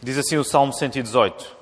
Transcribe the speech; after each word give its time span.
Diz 0.00 0.16
assim 0.16 0.36
o 0.36 0.44
Salmo 0.44 0.72
118: 0.72 1.56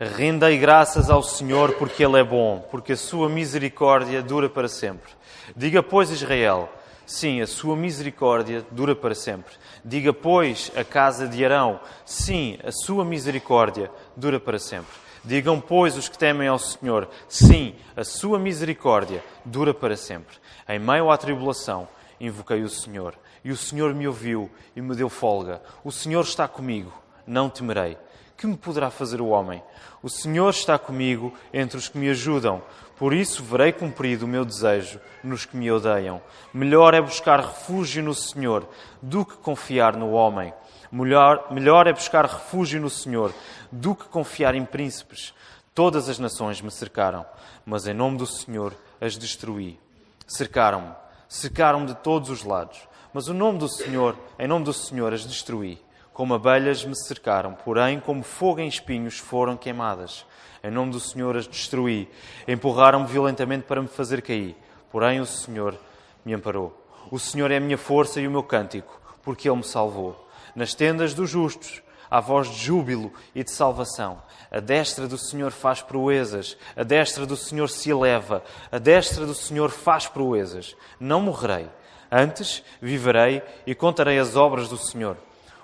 Rendei 0.00 0.56
graças 0.56 1.10
ao 1.10 1.22
Senhor 1.22 1.74
porque 1.74 2.02
Ele 2.02 2.18
é 2.18 2.24
bom, 2.24 2.66
porque 2.70 2.94
a 2.94 2.96
sua 2.96 3.28
misericórdia 3.28 4.22
dura 4.22 4.48
para 4.48 4.68
sempre. 4.68 5.12
Diga, 5.54 5.82
pois, 5.82 6.10
Israel, 6.10 6.72
sim, 7.04 7.42
a 7.42 7.46
sua 7.46 7.76
misericórdia 7.76 8.64
dura 8.70 8.96
para 8.96 9.14
sempre. 9.14 9.52
Diga, 9.84 10.14
pois, 10.14 10.72
a 10.74 10.82
casa 10.82 11.28
de 11.28 11.44
Arão, 11.44 11.78
sim, 12.06 12.58
a 12.64 12.72
sua 12.72 13.04
misericórdia 13.04 13.90
dura 14.16 14.40
para 14.40 14.58
sempre. 14.58 15.04
Digam, 15.22 15.60
pois, 15.60 15.96
os 15.96 16.08
que 16.08 16.18
temem 16.18 16.48
ao 16.48 16.58
Senhor, 16.58 17.08
sim, 17.28 17.74
a 17.94 18.02
sua 18.02 18.38
misericórdia 18.38 19.22
dura 19.44 19.74
para 19.74 19.96
sempre. 19.96 20.36
Em 20.66 20.78
meio 20.78 21.10
à 21.10 21.18
tribulação, 21.18 21.86
invoquei 22.18 22.62
o 22.62 22.68
Senhor, 22.68 23.14
e 23.44 23.50
o 23.50 23.56
Senhor 23.56 23.94
me 23.94 24.08
ouviu 24.08 24.50
e 24.74 24.80
me 24.80 24.94
deu 24.94 25.10
folga. 25.10 25.62
O 25.82 25.92
Senhor 25.92 26.22
está 26.22 26.48
comigo, 26.48 27.03
não 27.26 27.48
temerei. 27.48 27.96
Que 28.36 28.46
me 28.46 28.56
poderá 28.56 28.90
fazer 28.90 29.20
o 29.20 29.28
homem? 29.28 29.62
O 30.02 30.10
Senhor 30.10 30.50
está 30.50 30.78
comigo 30.78 31.32
entre 31.52 31.78
os 31.78 31.88
que 31.88 31.96
me 31.96 32.10
ajudam. 32.10 32.62
Por 32.96 33.12
isso 33.12 33.42
verei 33.42 33.72
cumprido 33.72 34.24
o 34.24 34.28
meu 34.28 34.44
desejo 34.44 35.00
nos 35.22 35.44
que 35.44 35.56
me 35.56 35.70
odeiam. 35.70 36.20
Melhor 36.52 36.94
é 36.94 37.00
buscar 37.00 37.40
refúgio 37.40 38.02
no 38.02 38.14
Senhor 38.14 38.68
do 39.00 39.24
que 39.24 39.36
confiar 39.36 39.96
no 39.96 40.12
homem. 40.12 40.52
Melhor, 40.92 41.52
melhor 41.52 41.86
é 41.86 41.92
buscar 41.92 42.24
refúgio 42.24 42.80
no 42.80 42.90
Senhor 42.90 43.32
do 43.70 43.94
que 43.94 44.04
confiar 44.04 44.54
em 44.54 44.64
príncipes. 44.64 45.34
Todas 45.74 46.08
as 46.08 46.20
nações 46.20 46.60
me 46.60 46.70
cercaram, 46.70 47.26
mas 47.66 47.86
em 47.86 47.94
nome 47.94 48.16
do 48.16 48.26
Senhor 48.26 48.72
as 49.00 49.16
destruí. 49.16 49.78
Cercaram-me, 50.26 50.94
cercaram-me 51.28 51.86
de 51.86 51.94
todos 51.96 52.30
os 52.30 52.44
lados, 52.44 52.78
mas 53.12 53.26
o 53.26 53.34
nome 53.34 53.58
do 53.58 53.68
Senhor, 53.68 54.16
em 54.38 54.46
nome 54.46 54.64
do 54.64 54.72
Senhor 54.72 55.12
as 55.12 55.24
destruí. 55.24 55.83
Como 56.14 56.32
abelhas 56.32 56.84
me 56.84 56.94
cercaram, 56.94 57.54
porém, 57.54 57.98
como 57.98 58.22
fogo 58.22 58.60
em 58.60 58.68
espinhos 58.68 59.18
foram 59.18 59.56
queimadas. 59.56 60.24
Em 60.62 60.70
nome 60.70 60.92
do 60.92 61.00
Senhor 61.00 61.36
as 61.36 61.48
destruí. 61.48 62.08
Empurraram-me 62.46 63.08
violentamente 63.08 63.64
para 63.64 63.82
me 63.82 63.88
fazer 63.88 64.22
cair, 64.22 64.56
porém 64.92 65.18
o 65.20 65.26
Senhor 65.26 65.76
me 66.24 66.32
amparou. 66.32 66.72
O 67.10 67.18
Senhor 67.18 67.50
é 67.50 67.56
a 67.56 67.60
minha 67.60 67.76
força 67.76 68.20
e 68.20 68.28
o 68.28 68.30
meu 68.30 68.44
cântico, 68.44 69.00
porque 69.24 69.48
Ele 69.48 69.56
me 69.56 69.64
salvou. 69.64 70.28
Nas 70.54 70.72
tendas 70.72 71.14
dos 71.14 71.28
justos 71.28 71.82
há 72.08 72.20
voz 72.20 72.48
de 72.48 72.58
júbilo 72.58 73.12
e 73.34 73.42
de 73.42 73.50
salvação. 73.50 74.22
A 74.52 74.60
destra 74.60 75.08
do 75.08 75.18
Senhor 75.18 75.50
faz 75.50 75.82
proezas, 75.82 76.56
a 76.76 76.84
destra 76.84 77.26
do 77.26 77.36
Senhor 77.36 77.68
se 77.68 77.90
eleva, 77.90 78.44
a 78.70 78.78
destra 78.78 79.26
do 79.26 79.34
Senhor 79.34 79.68
faz 79.68 80.06
proezas. 80.06 80.76
Não 81.00 81.20
morrerei, 81.20 81.68
antes 82.08 82.62
viverei 82.80 83.42
e 83.66 83.74
contarei 83.74 84.16
as 84.16 84.36
obras 84.36 84.68
do 84.68 84.78
Senhor. 84.78 85.16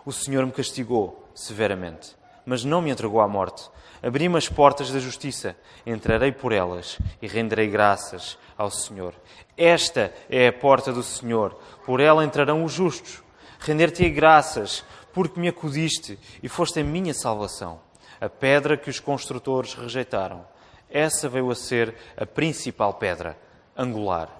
O 0.04 0.12
Senhor 0.12 0.46
me 0.46 0.52
castigou 0.52 1.28
severamente, 1.34 2.16
mas 2.46 2.64
não 2.64 2.80
me 2.80 2.90
entregou 2.90 3.20
à 3.20 3.28
morte. 3.28 3.68
Abri-me 4.02 4.38
as 4.38 4.48
portas 4.48 4.90
da 4.90 4.98
justiça, 4.98 5.54
entrarei 5.84 6.32
por 6.32 6.52
elas 6.52 6.98
e 7.20 7.26
renderei 7.26 7.68
graças 7.68 8.38
ao 8.56 8.70
Senhor. 8.70 9.14
Esta 9.56 10.12
é 10.30 10.48
a 10.48 10.52
porta 10.52 10.90
do 10.90 11.02
Senhor, 11.02 11.54
por 11.84 12.00
ela 12.00 12.24
entrarão 12.24 12.64
os 12.64 12.72
justos. 12.72 13.22
Render-te-ei 13.58 14.10
graças, 14.10 14.82
porque 15.12 15.38
me 15.38 15.48
acudiste 15.48 16.18
e 16.42 16.48
foste 16.48 16.80
a 16.80 16.84
minha 16.84 17.12
salvação. 17.12 17.80
A 18.18 18.28
pedra 18.28 18.78
que 18.78 18.88
os 18.88 19.00
construtores 19.00 19.74
rejeitaram, 19.74 20.46
essa 20.88 21.28
veio 21.28 21.50
a 21.50 21.54
ser 21.54 21.94
a 22.16 22.24
principal 22.24 22.94
pedra, 22.94 23.38
angular. 23.76 24.30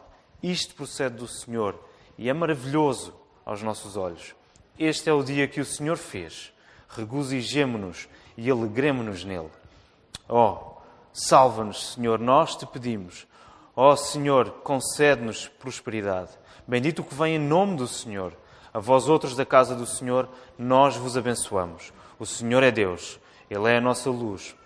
Isto 0.42 0.74
procede 0.74 1.16
do 1.16 1.28
Senhor 1.28 1.78
e 2.16 2.30
é 2.30 2.32
maravilhoso 2.32 3.14
aos 3.44 3.62
nossos 3.62 3.96
olhos. 3.96 4.34
Este 4.80 5.10
é 5.10 5.12
o 5.12 5.22
dia 5.22 5.46
que 5.46 5.60
o 5.60 5.64
Senhor 5.66 5.98
fez. 5.98 6.50
Regozijemo-nos 6.88 8.08
e 8.34 8.50
alegremo-nos 8.50 9.24
nele. 9.24 9.50
Oh, 10.26 10.56
salva-nos, 11.12 11.92
Senhor, 11.92 12.18
nós 12.18 12.56
te 12.56 12.64
pedimos. 12.64 13.26
Ó 13.76 13.92
oh, 13.92 13.96
Senhor, 13.96 14.50
concede-nos 14.64 15.48
prosperidade. 15.48 16.30
Bendito 16.66 17.04
que 17.04 17.14
vem 17.14 17.34
em 17.34 17.38
nome 17.38 17.76
do 17.76 17.86
Senhor. 17.86 18.32
A 18.72 18.78
vós 18.78 19.06
outros 19.06 19.36
da 19.36 19.44
casa 19.44 19.74
do 19.74 19.84
Senhor, 19.84 20.26
nós 20.58 20.96
vos 20.96 21.14
abençoamos. 21.14 21.92
O 22.18 22.24
Senhor 22.24 22.62
é 22.62 22.70
Deus, 22.70 23.20
Ele 23.50 23.68
é 23.70 23.76
a 23.76 23.82
nossa 23.82 24.08
luz. 24.08 24.56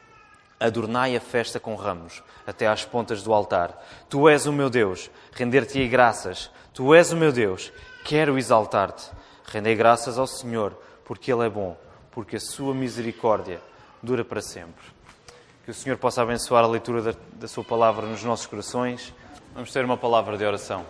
Adornai 0.60 1.16
a 1.16 1.20
festa 1.20 1.58
com 1.58 1.74
ramos, 1.74 2.22
até 2.47 2.69
às 2.69 2.84
pontas 2.84 3.24
do 3.24 3.32
altar. 3.32 3.84
Tu 4.08 4.28
és 4.28 4.47
o 4.47 4.53
meu 4.53 4.70
Deus, 4.70 5.10
render-te-ei 5.32 5.88
graças. 5.88 6.53
Tu 6.72 6.94
és 6.94 7.10
o 7.10 7.16
meu 7.16 7.32
Deus, 7.32 7.72
quero 8.04 8.38
exaltar-te. 8.38 9.10
Rendei 9.47 9.75
graças 9.75 10.19
ao 10.19 10.27
Senhor, 10.27 10.77
porque 11.05 11.32
Ele 11.32 11.47
é 11.47 11.50
bom, 11.50 11.77
porque 12.10 12.37
a 12.37 12.41
sua 12.41 12.75
misericórdia 12.75 13.60
dura 14.03 14.25
para 14.25 14.41
sempre. 14.41 14.84
Que 15.65 15.71
o 15.71 15.75
Senhor 15.75 15.97
possa 15.97 16.22
abençoar 16.22 16.65
a 16.65 16.66
leitura 16.66 17.00
da, 17.00 17.15
da 17.32 17.49
Sua 17.49 17.65
palavra 17.65 18.06
nos 18.06 18.22
nossos 18.22 18.47
corações. 18.47 19.15
Vamos 19.54 19.72
ter 19.72 19.84
uma 19.84 19.97
palavra 19.97 20.37
de 20.37 20.44
oração. 20.44 20.84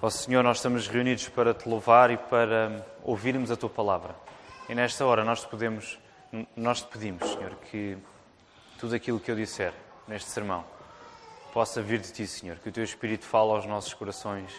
Ó 0.00 0.08
Senhor, 0.08 0.44
nós 0.44 0.58
estamos 0.58 0.86
reunidos 0.86 1.28
para 1.28 1.52
te 1.52 1.68
louvar 1.68 2.10
e 2.10 2.16
para 2.16 2.86
ouvirmos 3.02 3.50
a 3.50 3.56
tua 3.56 3.68
palavra. 3.68 4.14
E 4.68 4.74
nesta 4.74 5.04
hora 5.04 5.24
nós 5.24 5.40
te, 5.40 5.48
podemos, 5.48 5.98
nós 6.56 6.82
te 6.82 6.86
pedimos, 6.86 7.28
Senhor, 7.28 7.54
que 7.70 7.98
tudo 8.78 8.94
aquilo 8.94 9.18
que 9.18 9.28
eu 9.28 9.34
disser 9.34 9.74
neste 10.06 10.30
sermão 10.30 10.64
possa 11.52 11.82
vir 11.82 11.98
de 11.98 12.12
ti, 12.12 12.26
Senhor, 12.28 12.58
que 12.58 12.68
o 12.68 12.72
teu 12.72 12.84
Espírito 12.84 13.24
fale 13.24 13.50
aos 13.50 13.66
nossos 13.66 13.92
corações 13.92 14.52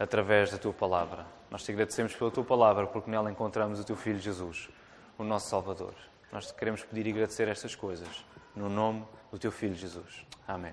através 0.00 0.50
da 0.50 0.56
tua 0.56 0.72
palavra. 0.72 1.26
Nós 1.50 1.62
te 1.62 1.72
agradecemos 1.72 2.14
pela 2.14 2.30
tua 2.30 2.42
palavra, 2.42 2.86
porque 2.86 3.10
nela 3.10 3.30
encontramos 3.30 3.78
o 3.78 3.84
teu 3.84 3.94
Filho 3.94 4.18
Jesus, 4.18 4.70
o 5.18 5.22
nosso 5.22 5.50
Salvador. 5.50 5.92
Nós 6.32 6.46
te 6.46 6.54
queremos 6.54 6.82
pedir 6.82 7.06
e 7.06 7.10
agradecer 7.10 7.46
estas 7.48 7.74
coisas, 7.74 8.08
no 8.56 8.70
nome 8.70 9.04
do 9.30 9.38
teu 9.38 9.52
Filho 9.52 9.74
Jesus. 9.74 10.24
Amém. 10.48 10.72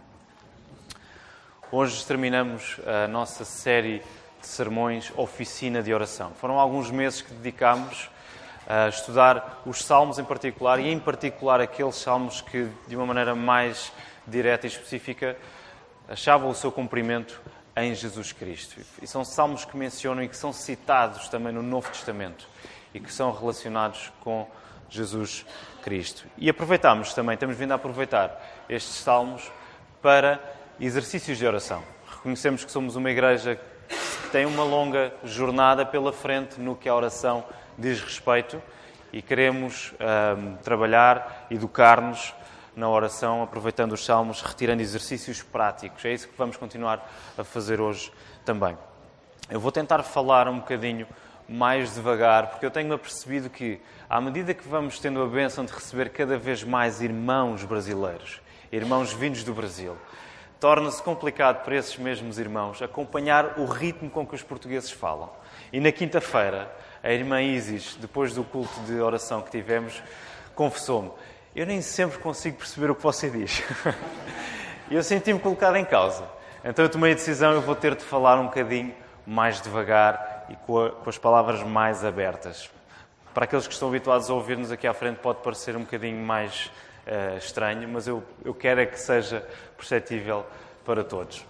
Hoje 1.70 2.06
terminamos 2.06 2.80
a 2.86 3.06
nossa 3.10 3.44
série 3.44 4.00
de 4.40 4.48
sermões 4.48 5.12
Oficina 5.18 5.84
de 5.84 5.94
Oração. 5.94 6.32
Foram 6.36 6.58
alguns 6.58 6.90
meses 6.90 7.22
que 7.22 7.34
dedicámos 7.34 8.10
a 8.66 8.88
estudar 8.88 9.62
os 9.66 9.84
salmos 9.84 10.20
em 10.20 10.24
particular 10.24 10.80
e, 10.80 10.88
em 10.88 11.00
particular, 11.00 11.60
aqueles 11.60 11.96
salmos 11.96 12.40
que, 12.40 12.70
de 12.88 12.96
uma 12.96 13.06
maneira 13.06 13.36
mais 13.36 13.92
direta 14.26 14.66
e 14.66 14.70
específica, 14.70 15.36
achavam 16.08 16.50
o 16.50 16.56
seu 16.56 16.72
cumprimento 16.72 17.42
em 17.78 17.94
Jesus 17.94 18.32
Cristo. 18.32 18.82
E 19.02 19.08
são 19.08 19.24
salmos 19.24 19.64
que 19.64 19.78
mencionam 19.78 20.24
e 20.24 20.28
que 20.28 20.36
são 20.36 20.52
citados 20.52 21.30
também 21.30 21.54
no 21.54 21.62
Novo 21.62 21.90
Testamento 21.90 22.48
e 22.94 23.00
que 23.00 23.14
são 23.14 23.32
relacionados 23.32 24.12
com 24.22 24.48
Jesus 24.90 25.46
Cristo. 25.84 26.26
E 26.38 26.50
aproveitamos 26.50 27.14
também, 27.14 27.38
temos 27.38 27.56
vindo 27.56 27.72
a 27.72 27.76
aproveitar 27.76 28.66
estes 28.68 28.96
salmos 28.96 29.52
para 30.02 30.42
exercícios 30.80 31.38
de 31.38 31.46
oração. 31.46 31.84
Reconhecemos 32.10 32.66
que 32.66 32.72
somos 32.72 32.96
uma 32.96 33.12
igreja 33.12 33.56
que 33.56 34.30
tem 34.32 34.46
uma 34.46 34.64
longa 34.64 35.14
jornada 35.24 35.86
pela 35.86 36.12
frente 36.12 36.60
no 36.60 36.76
que 36.76 36.90
a 36.90 36.96
oração 36.96 37.46
diz 37.78 38.02
respeito 38.02 38.62
e 39.14 39.22
queremos 39.22 39.94
trabalhar, 40.64 41.46
educar-nos 41.52 42.34
na 42.78 42.88
oração, 42.88 43.42
aproveitando 43.42 43.94
os 43.94 44.06
salmos, 44.06 44.44
retirando 44.44 44.84
exercícios 44.84 45.42
práticos. 45.42 46.06
É 46.06 46.14
isso 46.14 46.28
que 46.28 46.38
vamos 46.38 46.56
continuar 46.58 47.12
a 47.36 47.44
fazer 47.44 47.82
hoje 47.82 48.12
também. 48.46 48.78
Eu 49.50 49.60
vou 49.60 49.72
tentar 49.72 50.04
falar 50.04 50.48
um 50.48 50.60
bocadinho 50.60 51.08
mais 51.50 51.96
devagar, 51.96 52.52
porque 52.52 52.66
eu 52.66 52.70
tenho 52.70 52.94
apercebido 52.94 53.50
que, 53.50 53.82
à 54.08 54.22
medida 54.22 54.54
que 54.54 54.68
vamos 54.68 55.00
tendo 55.00 55.24
a 55.24 55.26
bênção 55.26 55.66
de 55.66 55.74
receber 55.74 56.10
cada 56.10 56.38
vez 56.38 56.64
mais 56.64 57.02
irmãos 57.02 57.64
brasileiros, 57.64 58.42
irmãos 58.72 59.12
vindos 59.12 59.44
do 59.44 59.56
Brasil, 59.56 59.98
torna-se 60.60 61.02
complicado 61.02 61.64
para 61.64 61.78
esses 61.78 61.98
mesmos 61.98 62.38
irmãos 62.38 62.82
acompanhar 62.82 63.58
o 63.58 63.66
ritmo 63.66 64.10
com 64.10 64.26
que 64.26 64.36
os 64.36 64.44
portugueses 64.44 64.92
falam. 64.92 65.32
E 65.74 65.80
na 65.80 65.92
quinta-feira, 65.92 66.72
a 67.02 67.12
irmã 67.12 67.42
Isis, 67.42 67.96
depois 68.00 68.36
do 68.36 68.44
culto 68.44 68.80
de 68.82 69.00
oração 69.00 69.42
que 69.42 69.50
tivemos, 69.50 70.04
confessou-me: 70.54 71.12
Eu 71.58 71.66
nem 71.66 71.82
sempre 71.82 72.20
consigo 72.20 72.58
perceber 72.58 72.92
o 72.92 72.94
que 72.94 73.02
você 73.02 73.32
diz. 73.32 73.64
e 74.92 74.94
eu 74.94 75.02
senti-me 75.02 75.40
colocado 75.40 75.76
em 75.76 75.84
causa. 75.84 76.24
Então 76.64 76.86
eu 76.86 76.90
tomei 76.90 77.14
a 77.14 77.16
decisão: 77.16 77.52
eu 77.52 77.62
vou 77.62 77.76
ter 77.76 77.96
de 77.96 78.04
falar 78.04 78.40
um 78.40 78.46
bocadinho 78.46 78.94
mais 79.26 79.60
devagar 79.60 80.46
e 80.50 80.56
com, 80.56 80.86
a, 80.86 80.92
com 80.92 81.10
as 81.10 81.18
palavras 81.18 81.64
mais 81.64 82.06
abertas. 82.06 82.70
Para 83.34 83.46
aqueles 83.46 83.66
que 83.66 83.74
estão 83.74 83.88
habituados 83.88 84.30
a 84.30 84.36
ouvir-nos 84.36 84.72
aqui 84.72 84.86
à 84.86 84.94
frente, 84.94 85.18
pode 85.18 85.40
parecer 85.42 85.76
um 85.76 85.80
bocadinho 85.80 86.24
mais 86.24 86.72
uh, 87.08 87.40
estranho, 87.40 87.90
mas 87.90 88.08
eu, 88.08 88.24
eu 88.46 88.54
quero 88.54 88.80
é 88.80 88.86
que 88.86 89.00
seja 89.00 89.44
perceptível 89.76 90.46
para 90.86 91.04
todos. 91.04 91.44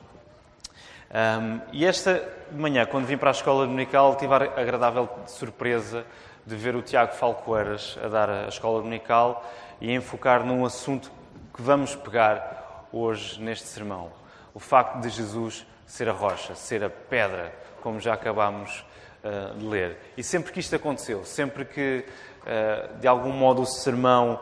Um, 1.12 1.59
e 1.74 1.86
esta 1.86 2.25
manhã, 2.54 2.86
quando 2.86 3.06
vim 3.07 3.18
para 3.18 3.30
a 3.30 3.31
escola 3.31 3.65
dominical, 3.65 4.15
tive 4.15 4.33
a 4.33 4.38
agradável 4.38 5.09
surpresa 5.25 6.06
de 6.45 6.56
ver 6.56 6.77
o 6.77 6.81
Tiago 6.81 7.12
Falcoeiras 7.12 8.00
a 8.01 8.07
dar 8.07 8.30
a 8.30 8.48
escola 8.48 8.80
dominical 8.80 9.45
e 9.79 9.94
enfocar 9.94 10.44
num 10.44 10.65
assunto 10.65 11.12
que 11.53 11.62
vamos 11.62 11.95
pegar 11.95 12.88
hoje 12.91 13.41
neste 13.41 13.68
sermão. 13.68 14.12
O 14.53 14.59
facto 14.59 15.00
de 15.00 15.09
Jesus 15.09 15.65
ser 15.85 16.09
a 16.09 16.12
rocha, 16.12 16.56
ser 16.56 16.83
a 16.83 16.89
pedra, 16.89 17.53
como 17.81 18.00
já 18.00 18.13
acabámos 18.13 18.85
uh, 19.24 19.57
de 19.57 19.65
ler. 19.65 19.97
E 20.18 20.24
sempre 20.24 20.51
que 20.51 20.59
isto 20.59 20.75
aconteceu, 20.75 21.24
sempre 21.24 21.63
que 21.63 22.06
eh, 22.50 22.89
de 23.01 23.07
algum 23.09 23.33
modo 23.33 23.62
o 23.62 23.65
sermão 23.65 24.39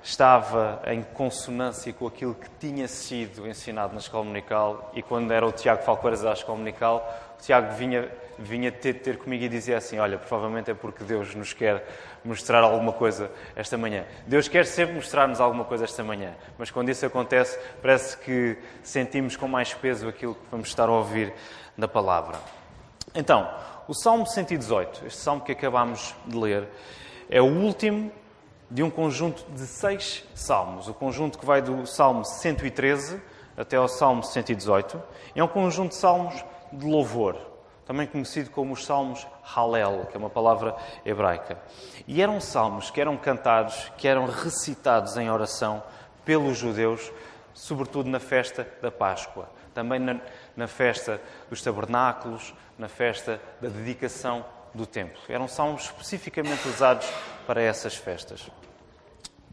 estava 0.00 0.80
em 0.86 1.02
consonância 1.02 1.92
com 1.92 2.06
aquilo 2.06 2.32
que 2.32 2.48
tinha 2.60 2.86
sido 2.86 3.48
ensinado 3.48 3.92
na 3.92 3.98
escola 3.98 4.22
dominical 4.22 4.92
e 4.94 5.02
quando 5.02 5.32
era 5.32 5.44
o 5.44 5.50
Tiago 5.50 5.82
Falqueiras 5.82 6.22
da 6.22 6.32
escola 6.32 6.56
o 6.56 6.62
Tiago 7.40 7.74
vinha, 7.74 8.08
vinha 8.38 8.70
ter, 8.70 8.94
ter 8.94 9.18
comigo 9.18 9.44
e 9.44 9.48
dizia 9.48 9.76
assim, 9.76 9.98
olha, 9.98 10.18
provavelmente 10.18 10.70
é 10.70 10.74
porque 10.74 11.04
Deus 11.04 11.34
nos 11.34 11.52
quer 11.52 11.86
mostrar 12.24 12.62
alguma 12.62 12.92
coisa 12.92 13.30
esta 13.54 13.76
manhã. 13.76 14.04
Deus 14.26 14.48
quer 14.48 14.66
sempre 14.66 14.94
mostrar-nos 14.94 15.40
alguma 15.40 15.64
coisa 15.64 15.84
esta 15.84 16.02
manhã, 16.02 16.34
mas 16.58 16.70
quando 16.70 16.88
isso 16.88 17.04
acontece, 17.06 17.58
parece 17.80 18.16
que 18.18 18.58
sentimos 18.82 19.36
com 19.36 19.48
mais 19.48 19.72
peso 19.74 20.08
aquilo 20.08 20.34
que 20.34 20.50
vamos 20.50 20.68
estar 20.68 20.88
a 20.88 20.92
ouvir 20.92 21.32
da 21.76 21.88
palavra. 21.88 22.38
Então, 23.14 23.48
o 23.86 23.94
Salmo 23.94 24.26
118, 24.26 25.06
este 25.06 25.20
salmo 25.20 25.40
que 25.42 25.52
acabámos 25.52 26.14
de 26.26 26.36
ler, 26.36 26.68
é 27.30 27.40
o 27.40 27.46
último 27.46 28.12
de 28.70 28.82
um 28.82 28.90
conjunto 28.90 29.44
de 29.50 29.66
seis 29.66 30.24
salmos. 30.34 30.88
O 30.88 30.94
conjunto 30.94 31.38
que 31.38 31.46
vai 31.46 31.62
do 31.62 31.86
Salmo 31.86 32.24
113 32.24 33.20
até 33.56 33.76
ao 33.76 33.88
Salmo 33.88 34.22
118 34.22 35.02
é 35.34 35.42
um 35.42 35.48
conjunto 35.48 35.90
de 35.90 35.96
salmos 35.96 36.44
de 36.72 36.86
louvor, 36.86 37.36
também 37.86 38.06
conhecido 38.06 38.50
como 38.50 38.74
os 38.74 38.84
salmos 38.84 39.26
Hallel, 39.42 40.06
que 40.10 40.16
é 40.16 40.18
uma 40.18 40.28
palavra 40.28 40.76
hebraica. 41.04 41.58
E 42.06 42.20
eram 42.20 42.40
salmos 42.40 42.90
que 42.90 43.00
eram 43.00 43.16
cantados, 43.16 43.90
que 43.96 44.06
eram 44.06 44.26
recitados 44.26 45.16
em 45.16 45.30
oração 45.30 45.82
pelos 46.24 46.58
judeus, 46.58 47.10
sobretudo 47.54 48.10
na 48.10 48.20
festa 48.20 48.68
da 48.82 48.90
Páscoa, 48.90 49.48
também 49.72 49.98
na, 49.98 50.20
na 50.54 50.66
festa 50.66 51.20
dos 51.48 51.62
tabernáculos, 51.62 52.52
na 52.78 52.88
festa 52.88 53.40
da 53.60 53.68
dedicação 53.68 54.44
do 54.74 54.86
templo. 54.86 55.18
Eram 55.28 55.48
salmos 55.48 55.84
especificamente 55.84 56.68
usados 56.68 57.08
para 57.46 57.62
essas 57.62 57.96
festas. 57.96 58.50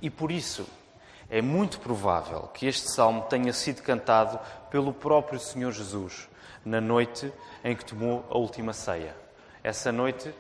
E 0.02 0.10
por 0.10 0.30
isso 0.30 0.68
é 1.30 1.42
muito 1.42 1.80
provável 1.80 2.50
que 2.54 2.68
este 2.68 2.92
salmo 2.92 3.24
tenha 3.24 3.54
sido 3.54 3.82
cantado 3.82 4.40
pelo 4.70 4.94
próprio 4.94 5.40
Senhor 5.40 5.72
Jesus 5.72 6.28
na 6.66 6.82
noite 6.82 7.32
em 7.64 7.76
que 7.76 7.86
tomou 7.86 8.26
a 8.30 8.38
última 8.38 8.74
ceia. 8.74 9.16
Essa 9.64 9.92
noite, 9.92 10.34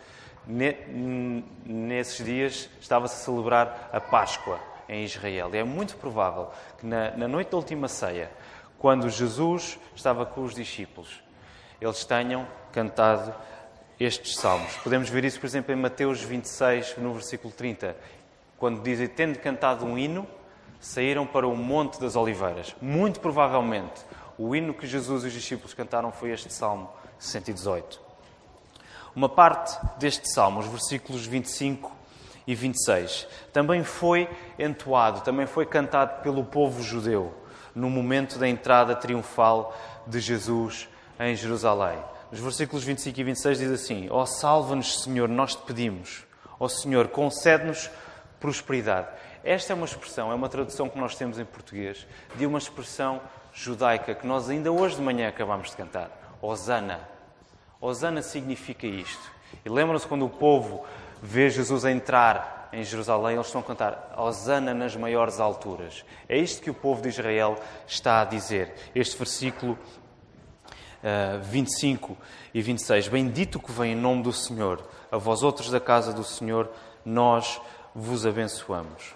nesses 0.45 2.25
dias, 2.25 2.69
estava-se 2.81 3.15
a 3.15 3.25
celebrar 3.25 3.89
a 3.93 4.01
Páscoa 4.01 4.59
em 4.89 5.03
Israel. 5.03 5.49
E 5.53 5.57
é 5.57 5.63
muito 5.63 5.95
provável 5.97 6.49
que 6.79 6.85
na, 6.85 7.11
na 7.11 7.27
noite 7.27 7.51
da 7.51 7.57
última 7.57 7.87
ceia, 7.87 8.31
quando 8.77 9.09
Jesus 9.09 9.79
estava 9.95 10.25
com 10.25 10.43
os 10.43 10.53
discípulos, 10.53 11.23
eles 11.79 12.03
tenham 12.03 12.47
cantado 12.71 13.33
estes 13.99 14.35
salmos. 14.35 14.75
Podemos 14.77 15.09
ver 15.09 15.23
isso, 15.25 15.39
por 15.39 15.45
exemplo, 15.45 15.73
em 15.73 15.77
Mateus 15.77 16.21
26, 16.21 16.97
no 16.97 17.13
versículo 17.13 17.53
30, 17.53 17.95
quando 18.57 18.81
dizem, 18.81 19.07
tendo 19.07 19.39
cantado 19.39 19.85
um 19.85 19.97
hino, 19.97 20.27
saíram 20.79 21.25
para 21.25 21.47
o 21.47 21.55
Monte 21.55 21.99
das 21.99 22.15
Oliveiras. 22.15 22.75
Muito 22.81 23.19
provavelmente, 23.19 24.01
o 24.37 24.55
hino 24.55 24.73
que 24.73 24.87
Jesus 24.87 25.23
e 25.23 25.27
os 25.27 25.33
discípulos 25.33 25.73
cantaram 25.73 26.11
foi 26.11 26.31
este 26.31 26.51
Salmo 26.51 26.89
118. 27.19 27.99
Uma 29.15 29.29
parte 29.29 29.77
deste 29.97 30.29
salmo, 30.29 30.59
os 30.59 30.67
versículos 30.67 31.25
25 31.25 31.89
e 32.45 32.53
26, 32.53 33.25
também 33.53 33.81
foi 33.81 34.29
entoado, 34.59 35.21
também 35.21 35.47
foi 35.47 35.65
cantado 35.65 36.21
pelo 36.21 36.43
povo 36.43 36.83
judeu 36.83 37.33
no 37.73 37.89
momento 37.89 38.37
da 38.37 38.47
entrada 38.47 38.93
triunfal 38.93 39.73
de 40.05 40.19
Jesus 40.19 40.89
em 41.17 41.33
Jerusalém. 41.33 41.97
Nos 42.29 42.41
versículos 42.41 42.83
25 42.83 43.19
e 43.19 43.23
26 43.23 43.57
diz 43.59 43.71
assim: 43.71 44.07
Ó 44.09 44.21
oh, 44.21 44.25
salva-nos, 44.25 45.01
Senhor, 45.03 45.29
nós 45.29 45.55
te 45.55 45.61
pedimos. 45.61 46.25
Ó 46.59 46.65
oh, 46.65 46.69
Senhor, 46.69 47.07
concede-nos 47.07 47.89
prosperidade. 48.39 49.07
Esta 49.43 49.71
é 49.71 49.75
uma 49.75 49.85
expressão, 49.85 50.31
é 50.31 50.35
uma 50.35 50.49
tradução 50.49 50.89
que 50.89 50.97
nós 50.97 51.15
temos 51.15 51.39
em 51.39 51.45
português 51.45 52.05
de 52.35 52.45
uma 52.45 52.57
expressão 52.57 53.21
judaica 53.55 54.13
que 54.13 54.27
nós 54.27 54.49
ainda 54.49 54.71
hoje 54.71 54.97
de 54.97 55.01
manhã 55.01 55.29
acabamos 55.29 55.71
de 55.71 55.77
cantar. 55.77 56.37
Osana. 56.41 56.99
Osana 57.81 58.21
significa 58.21 58.85
isto. 58.85 59.31
E 59.63 59.69
lembram-se 59.69 60.05
quando 60.05 60.25
o 60.25 60.29
povo 60.29 60.85
vê 61.23 61.49
Jesus 61.49 61.85
entrar 61.85 62.69
em 62.73 62.83
Jerusalém, 62.83 63.35
eles 63.35 63.47
estão 63.47 63.61
a 63.61 63.63
cantar 63.63 64.13
Osana 64.17 64.73
nas 64.73 64.95
maiores 64.95 65.39
alturas. 65.39 66.03
É 66.27 66.37
isto 66.37 66.61
que 66.61 66.69
o 66.69 66.73
povo 66.73 67.01
de 67.01 67.09
Israel 67.09 67.57
está 67.87 68.21
a 68.21 68.25
dizer. 68.25 68.75
Este 68.93 69.17
versículo 69.17 69.79
25 71.41 72.11
eh, 72.11 72.25
e 72.53 72.61
26. 72.61 73.07
Bendito 73.07 73.59
que 73.59 73.71
vem 73.71 73.93
em 73.93 73.95
nome 73.95 74.23
do 74.23 74.33
Senhor, 74.33 74.83
a 75.09 75.17
vós 75.17 75.43
outros 75.43 75.69
da 75.69 75.79
casa 75.79 76.11
do 76.11 76.23
Senhor, 76.23 76.69
nós 77.05 77.61
vos 77.93 78.25
abençoamos. 78.25 79.15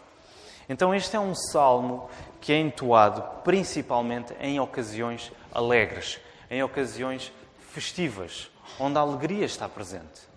Então, 0.70 0.94
este 0.94 1.16
é 1.16 1.20
um 1.20 1.34
salmo 1.34 2.08
que 2.40 2.54
é 2.54 2.60
entoado 2.60 3.24
principalmente 3.44 4.34
em 4.40 4.60
ocasiões 4.60 5.32
alegres, 5.54 6.20
em 6.50 6.64
ocasiões 6.64 7.32
festivas, 7.72 8.50
onde 8.80 8.98
a 8.98 9.02
alegria 9.02 9.46
está 9.46 9.68
presente. 9.68 10.28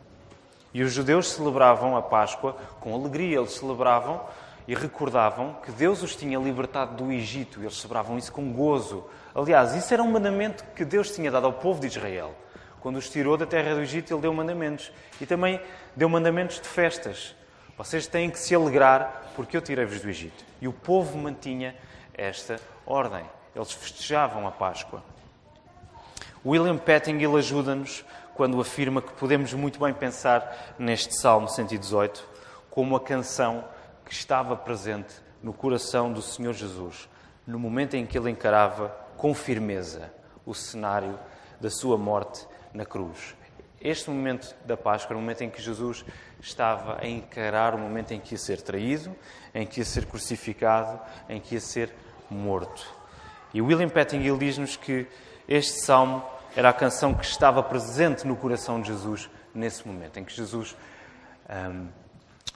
E 0.74 0.82
os 0.82 0.92
judeus 0.92 1.28
celebravam 1.28 1.96
a 1.96 2.02
Páscoa 2.02 2.56
com 2.80 2.94
alegria, 2.94 3.38
eles 3.38 3.52
celebravam 3.52 4.20
e 4.66 4.74
recordavam 4.74 5.56
que 5.64 5.72
Deus 5.72 6.02
os 6.02 6.16
tinha 6.16 6.38
libertado 6.38 6.96
do 6.96 7.12
Egito, 7.12 7.60
eles 7.60 7.76
celebravam 7.76 8.16
isso 8.16 8.32
com 8.32 8.52
gozo, 8.52 9.04
Aliás, 9.34 9.74
isso 9.74 9.92
era 9.94 10.02
um 10.02 10.10
mandamento 10.10 10.62
que 10.76 10.84
Deus 10.84 11.10
tinha 11.10 11.30
dado 11.30 11.46
ao 11.46 11.54
povo 11.54 11.80
de 11.80 11.86
Israel. 11.86 12.34
Quando 12.80 12.96
os 12.96 13.08
tirou 13.08 13.36
da 13.36 13.46
terra 13.46 13.74
do 13.74 13.80
Egito, 13.80 14.12
Ele 14.12 14.20
deu 14.20 14.34
mandamentos. 14.34 14.92
E 15.20 15.24
também 15.24 15.60
deu 15.96 16.08
mandamentos 16.08 16.60
de 16.60 16.68
festas. 16.68 17.34
Vocês 17.78 18.06
têm 18.06 18.28
que 18.28 18.38
se 18.38 18.54
alegrar 18.54 19.32
porque 19.34 19.56
eu 19.56 19.62
tirei-vos 19.62 20.00
do 20.00 20.10
Egito. 20.10 20.44
E 20.60 20.68
o 20.68 20.72
povo 20.72 21.16
mantinha 21.16 21.74
esta 22.14 22.60
ordem. 22.86 23.24
Eles 23.54 23.72
festejavam 23.72 24.46
a 24.46 24.50
Páscoa. 24.50 25.02
William 26.44 26.76
Pettingill 26.76 27.36
ajuda-nos 27.36 28.04
quando 28.34 28.60
afirma 28.60 29.02
que 29.02 29.12
podemos 29.12 29.52
muito 29.52 29.78
bem 29.78 29.92
pensar 29.92 30.74
neste 30.78 31.14
Salmo 31.16 31.48
118 31.48 32.26
como 32.70 32.96
a 32.96 33.00
canção 33.00 33.64
que 34.04 34.12
estava 34.12 34.56
presente 34.56 35.14
no 35.42 35.52
coração 35.52 36.12
do 36.12 36.22
Senhor 36.22 36.54
Jesus, 36.54 37.08
no 37.46 37.58
momento 37.58 37.94
em 37.94 38.06
que 38.06 38.16
ele 38.16 38.30
encarava 38.30 38.88
com 39.16 39.34
firmeza 39.34 40.12
o 40.46 40.54
cenário 40.54 41.18
da 41.60 41.70
sua 41.70 41.98
morte 41.98 42.46
na 42.72 42.86
cruz. 42.86 43.36
Este 43.82 44.08
momento 44.10 44.54
da 44.64 44.76
Páscoa 44.76 45.12
era 45.12 45.18
o 45.18 45.20
momento 45.20 45.42
em 45.42 45.50
que 45.50 45.60
Jesus 45.60 46.04
estava 46.40 46.98
a 47.00 47.06
encarar 47.06 47.74
o 47.74 47.78
momento 47.78 48.12
em 48.12 48.20
que 48.20 48.34
ia 48.34 48.38
ser 48.38 48.60
traído, 48.60 49.14
em 49.54 49.66
que 49.66 49.80
ia 49.80 49.84
ser 49.84 50.06
crucificado, 50.06 51.00
em 51.28 51.40
que 51.40 51.54
ia 51.54 51.60
ser 51.60 51.92
morto. 52.30 52.86
E 53.52 53.60
William 53.60 53.88
Pettingill 53.88 54.38
diz-nos 54.38 54.76
que 54.76 55.06
este 55.48 55.84
salmo 55.84 56.24
era 56.54 56.68
a 56.68 56.72
canção 56.72 57.12
que 57.12 57.24
estava 57.24 57.62
presente 57.62 58.26
no 58.26 58.36
coração 58.36 58.80
de 58.80 58.88
Jesus 58.88 59.28
nesse 59.54 59.86
momento, 59.86 60.18
em 60.18 60.24
que 60.24 60.32
Jesus, 60.32 60.76
um, 61.50 61.88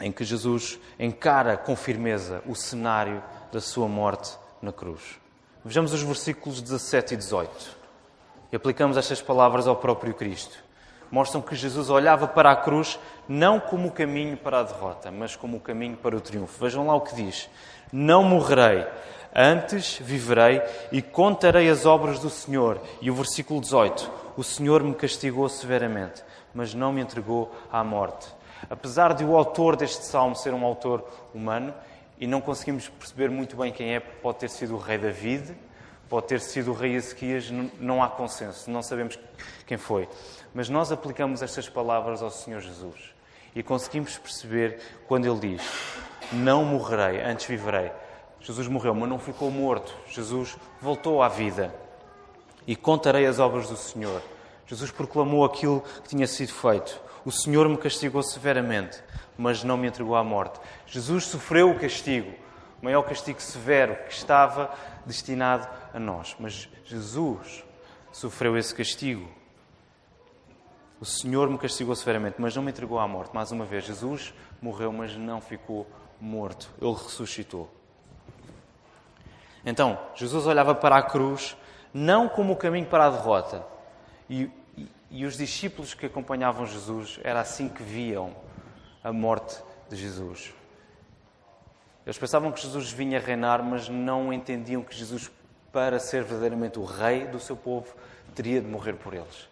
em 0.01 0.13
que 0.13 0.25
Jesus 0.25 0.79
encara 0.99 1.57
com 1.57 1.75
firmeza 1.75 2.43
o 2.47 2.55
cenário 2.55 3.23
da 3.53 3.61
sua 3.61 3.89
morte 3.89 4.37
na 4.63 4.73
cruz. 4.73 5.19
Vejamos 5.65 5.93
os 5.93 6.03
versículos 6.03 6.63
17 6.63 7.15
e 7.15 7.17
18. 7.17 7.77
E 8.53 8.57
aplicamos 8.57 8.97
estas 8.97 9.21
palavras 9.21 9.67
ao 9.67 9.77
próprio 9.77 10.15
Cristo. 10.15 10.66
Mostram 11.11 11.41
que 11.41 11.55
Jesus 11.55 11.89
olhava 11.89 12.27
para 12.27 12.51
a 12.51 12.57
cruz 12.57 12.99
não 13.29 13.61
como 13.61 13.89
o 13.89 13.93
caminho 13.93 14.37
para 14.37 14.61
a 14.61 14.63
derrota, 14.63 15.11
mas 15.11 15.37
como 15.37 15.57
o 15.57 15.61
caminho 15.61 15.97
para 15.97 16.17
o 16.17 16.21
triunfo. 16.21 16.61
Vejam 16.61 16.87
lá 16.87 16.95
o 16.95 17.01
que 17.01 17.15
diz: 17.15 17.49
Não 17.93 18.23
morrerei, 18.23 18.87
antes 19.35 19.99
viverei 20.01 20.63
e 20.91 21.01
contarei 21.01 21.69
as 21.69 21.87
obras 21.87 22.19
do 22.19 22.31
Senhor. 22.31 22.81
E 23.01 23.11
o 23.11 23.15
versículo 23.15 23.61
18: 23.61 24.11
O 24.37 24.43
Senhor 24.43 24.83
me 24.83 24.95
castigou 24.95 25.49
severamente, 25.49 26.23
mas 26.55 26.75
não 26.75 26.93
me 26.93 27.01
entregou 27.01 27.55
à 27.71 27.85
morte. 27.85 28.27
Apesar 28.69 29.15
de 29.15 29.25
o 29.25 29.37
autor 29.37 29.77
deste 29.77 30.05
salmo 30.05 30.35
ser 30.35 30.53
um 30.55 30.65
autor 30.65 31.07
humano, 31.35 31.73
e 32.19 32.27
não 32.27 32.41
conseguimos 32.41 32.89
perceber 32.89 33.31
muito 33.31 33.57
bem 33.57 33.71
quem 33.71 33.95
é, 33.95 34.01
pode 34.01 34.39
ter 34.39 34.49
sido 34.49 34.75
o 34.75 34.79
rei 34.79 34.99
David, 34.99 35.55
pode 36.09 36.27
ter 36.27 36.41
sido 36.41 36.71
o 36.71 36.75
rei 36.75 36.95
Ezequias, 36.95 37.51
não 37.79 38.03
há 38.03 38.09
consenso, 38.09 38.71
não 38.71 38.83
sabemos 38.83 39.19
quem 39.67 39.77
foi. 39.77 40.09
Mas 40.55 40.69
nós 40.69 40.91
aplicamos 40.91 41.43
estas 41.43 41.69
palavras 41.69 42.23
ao 42.23 42.31
Senhor 42.31 42.61
Jesus 42.61 43.15
e 43.55 43.63
conseguimos 43.63 44.19
perceber 44.19 44.81
quando 45.09 45.27
ele 45.27 45.57
diz: 45.57 45.63
Não 46.33 46.65
morrerei, 46.65 47.23
antes 47.23 47.47
viverei. 47.47 47.91
Jesus 48.41 48.69
morreu, 48.69 48.95
mas 48.95 49.09
não 49.09 49.19
ficou 49.19 49.51
morto. 49.51 49.95
Jesus 50.09 50.57
voltou 50.81 51.23
à 51.23 51.29
vida. 51.29 51.75
E 52.67 52.77
contarei 52.77 53.27
as 53.27 53.39
obras 53.39 53.69
do 53.69 53.77
Senhor. 53.77 54.23
Jesus 54.67 54.91
proclamou 54.91 55.45
aquilo 55.45 55.81
que 55.81 56.11
tinha 56.11 56.27
sido 56.27 56.53
feito. 56.53 57.01
O 57.25 57.33
Senhor 57.33 57.69
me 57.69 57.77
castigou 57.77 58.23
severamente, 58.23 59.03
mas 59.39 59.65
não 59.65 59.77
me 59.77 59.89
entregou 59.89 60.15
à 60.15 60.23
morte. 60.23 60.61
Jesus 60.87 61.25
sofreu 61.25 61.71
o 61.71 61.79
castigo, 61.79 62.33
o 62.81 62.85
maior 62.85 63.03
castigo 63.03 63.41
severo 63.41 63.97
que 64.07 64.13
estava 64.13 64.71
destinado 65.05 65.67
a 65.97 66.01
nós. 66.01 66.37
Mas 66.39 66.69
Jesus 66.85 67.65
sofreu 68.13 68.57
esse 68.57 68.75
castigo. 68.75 69.29
O 71.01 71.05
Senhor 71.05 71.49
me 71.51 71.59
castigou 71.59 71.95
severamente, 71.95 72.37
mas 72.39 72.55
não 72.55 72.63
me 72.63 72.71
entregou 72.71 72.99
à 72.99 73.09
morte. 73.09 73.35
Mais 73.35 73.51
uma 73.51 73.65
vez, 73.65 73.85
Jesus 73.85 74.33
morreu, 74.61 74.93
mas 74.93 75.17
não 75.17 75.41
ficou 75.41 75.87
morto. 76.21 76.71
Ele 76.81 76.93
ressuscitou. 76.93 77.71
Então, 79.65 79.99
Jesus 80.15 80.47
olhava 80.47 80.75
para 80.75 80.97
a 80.97 81.03
cruz 81.03 81.57
não 81.93 82.29
como 82.29 82.53
o 82.53 82.57
caminho 82.57 82.87
para 82.87 83.07
a 83.07 83.11
derrota. 83.11 83.67
E, 84.29 84.51
e, 84.77 84.89
e 85.11 85.25
os 85.25 85.37
discípulos 85.37 85.95
que 85.95 86.07
acompanhavam 86.07 86.67
Jesus, 86.67 87.19
era 87.25 87.41
assim 87.41 87.69
que 87.69 87.83
viam 87.83 88.37
a 89.03 89.13
morte 89.13 89.61
de 89.89 89.97
Jesus. 89.97 90.53
Eles 92.07 92.19
pensavam 92.19 92.53
que 92.53 92.61
Jesus 92.61 92.93
vinha 92.93 93.19
reinar, 93.19 93.63
mas 93.65 93.89
não 93.89 94.33
entendiam 94.33 94.83
que 94.83 94.95
Jesus, 94.95 95.29
para 95.77 95.99
ser 95.99 96.23
verdadeiramente 96.23 96.79
o 96.79 96.87
rei 96.87 97.27
do 97.27 97.39
seu 97.39 97.55
povo, 97.55 97.95
teria 98.35 98.63
de 98.63 98.67
morrer 98.67 98.95
por 98.95 99.13
eles. 99.13 99.47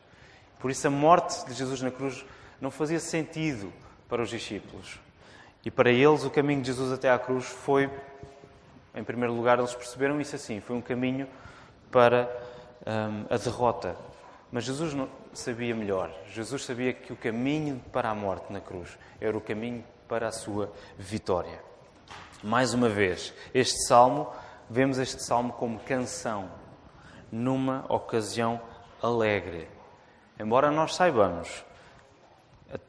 Por 0.58 0.70
isso, 0.70 0.86
a 0.86 0.90
morte 0.90 1.44
de 1.44 1.52
Jesus 1.52 1.82
na 1.82 1.90
cruz 1.90 2.24
não 2.58 2.70
fazia 2.70 2.98
sentido 2.98 3.70
para 4.08 4.22
os 4.22 4.30
discípulos. 4.30 4.98
E 5.66 5.70
para 5.70 5.90
eles, 5.90 6.24
o 6.24 6.30
caminho 6.30 6.62
de 6.62 6.68
Jesus 6.68 6.90
até 6.90 7.10
à 7.10 7.18
cruz 7.18 7.44
foi, 7.44 7.90
em 8.94 9.04
primeiro 9.04 9.34
lugar, 9.34 9.58
eles 9.58 9.74
perceberam 9.74 10.18
isso 10.18 10.34
assim: 10.34 10.62
foi 10.62 10.74
um 10.74 10.80
caminho 10.80 11.28
para 11.90 12.26
hum, 12.86 13.26
a 13.28 13.36
derrota. 13.36 13.94
Mas 14.50 14.64
Jesus 14.64 14.96
sabia 15.34 15.74
melhor. 15.74 16.10
Jesus 16.32 16.64
sabia 16.64 16.94
que 16.94 17.12
o 17.12 17.16
caminho 17.16 17.82
para 17.92 18.08
a 18.08 18.14
morte 18.14 18.50
na 18.50 18.62
cruz 18.62 18.96
era 19.20 19.36
o 19.36 19.42
caminho 19.42 19.84
para 20.08 20.28
a 20.28 20.32
sua 20.32 20.72
vitória. 20.96 21.60
Mais 22.42 22.72
uma 22.72 22.88
vez, 22.88 23.34
este 23.52 23.86
salmo, 23.86 24.32
vemos 24.68 24.98
este 24.98 25.22
salmo 25.22 25.52
como 25.52 25.80
canção, 25.80 26.50
numa 27.30 27.84
ocasião 27.88 28.60
alegre. 29.02 29.68
Embora 30.38 30.70
nós 30.70 30.94
saibamos 30.94 31.64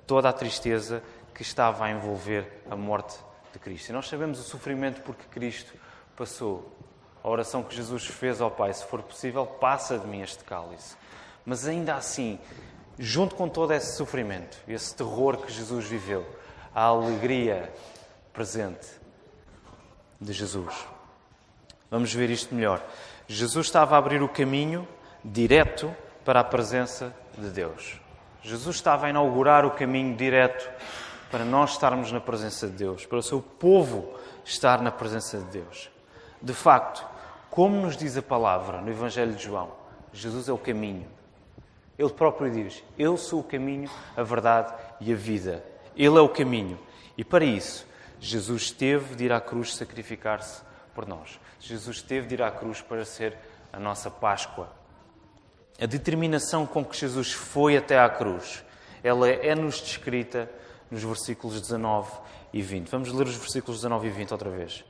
toda 0.07 0.29
a 0.29 0.33
tristeza 0.33 1.03
que 1.33 1.41
estava 1.41 1.85
a 1.85 1.91
envolver 1.91 2.63
a 2.69 2.75
morte 2.75 3.17
de 3.51 3.59
Cristo. 3.59 3.89
E 3.89 3.93
nós 3.93 4.07
sabemos 4.07 4.39
o 4.39 4.43
sofrimento 4.43 5.01
porque 5.01 5.25
Cristo 5.25 5.73
passou. 6.15 6.71
A 7.23 7.29
oração 7.29 7.63
que 7.63 7.75
Jesus 7.75 8.05
fez 8.05 8.39
ao 8.39 8.51
Pai, 8.51 8.71
se 8.71 8.85
for 8.85 9.01
possível, 9.01 9.45
passa 9.47 9.97
de 9.97 10.05
mim 10.05 10.21
este 10.21 10.43
cálice. 10.43 10.95
Mas 11.43 11.67
ainda 11.67 11.95
assim, 11.95 12.39
junto 12.99 13.35
com 13.35 13.49
todo 13.49 13.73
esse 13.73 13.95
sofrimento, 13.95 14.57
esse 14.67 14.95
terror 14.95 15.37
que 15.37 15.51
Jesus 15.51 15.85
viveu, 15.85 16.25
a 16.73 16.83
alegria 16.83 17.73
presente 18.31 18.87
de 20.21 20.33
Jesus. 20.33 20.94
Vamos 21.95 22.13
ver 22.13 22.29
isto 22.29 22.53
melhor. 22.53 22.83
Jesus 23.25 23.67
estava 23.67 23.95
a 23.95 23.97
abrir 23.97 24.21
o 24.21 24.27
caminho 24.27 24.85
direto 25.23 25.95
para 26.25 26.41
a 26.41 26.43
presença 26.43 27.15
de 27.37 27.49
Deus. 27.49 28.01
Jesus 28.43 28.75
estava 28.75 29.05
a 29.05 29.09
inaugurar 29.09 29.65
o 29.65 29.71
caminho 29.71 30.13
direto 30.13 30.69
para 31.31 31.45
nós 31.45 31.71
estarmos 31.71 32.11
na 32.11 32.19
presença 32.19 32.67
de 32.67 32.73
Deus, 32.73 33.05
para 33.05 33.19
o 33.19 33.23
seu 33.23 33.41
povo 33.41 34.13
estar 34.43 34.81
na 34.81 34.91
presença 34.91 35.37
de 35.37 35.45
Deus. 35.45 35.89
De 36.41 36.53
facto, 36.53 37.07
como 37.49 37.77
nos 37.77 37.95
diz 37.95 38.17
a 38.17 38.21
palavra 38.21 38.81
no 38.81 38.89
Evangelho 38.89 39.31
de 39.31 39.45
João, 39.45 39.71
Jesus 40.11 40.49
é 40.49 40.51
o 40.51 40.57
caminho. 40.57 41.07
Ele 41.97 42.09
próprio 42.09 42.51
diz: 42.51 42.83
Eu 42.99 43.15
sou 43.15 43.39
o 43.39 43.43
caminho, 43.43 43.89
a 44.17 44.21
verdade 44.21 44.73
e 44.99 45.13
a 45.13 45.15
vida. 45.15 45.63
Ele 45.95 46.17
é 46.17 46.21
o 46.21 46.27
caminho. 46.27 46.77
E 47.17 47.23
para 47.23 47.45
isso, 47.45 47.87
Jesus 48.19 48.69
teve 48.69 49.15
de 49.15 49.23
ir 49.23 49.31
à 49.31 49.39
cruz 49.39 49.73
sacrificar-se 49.77 50.64
por 50.95 51.05
nós. 51.05 51.39
Jesus 51.59 52.01
teve 52.01 52.25
de 52.25 52.35
ir 52.35 52.41
à 52.41 52.49
cruz 52.49 52.81
para 52.81 53.05
ser 53.05 53.37
a 53.71 53.79
nossa 53.79 54.09
Páscoa. 54.09 54.69
A 55.79 55.85
determinação 55.85 56.65
com 56.65 56.83
que 56.83 56.97
Jesus 56.97 57.33
foi 57.33 57.75
até 57.75 57.99
à 57.99 58.09
cruz, 58.09 58.63
ela 59.03 59.29
é-nos 59.29 59.81
descrita 59.81 60.49
nos 60.89 61.03
versículos 61.03 61.59
19 61.61 62.09
e 62.53 62.61
20. 62.61 62.89
Vamos 62.89 63.11
ler 63.11 63.27
os 63.27 63.35
versículos 63.35 63.81
19 63.81 64.07
e 64.07 64.11
20 64.11 64.31
outra 64.31 64.49
vez. 64.49 64.85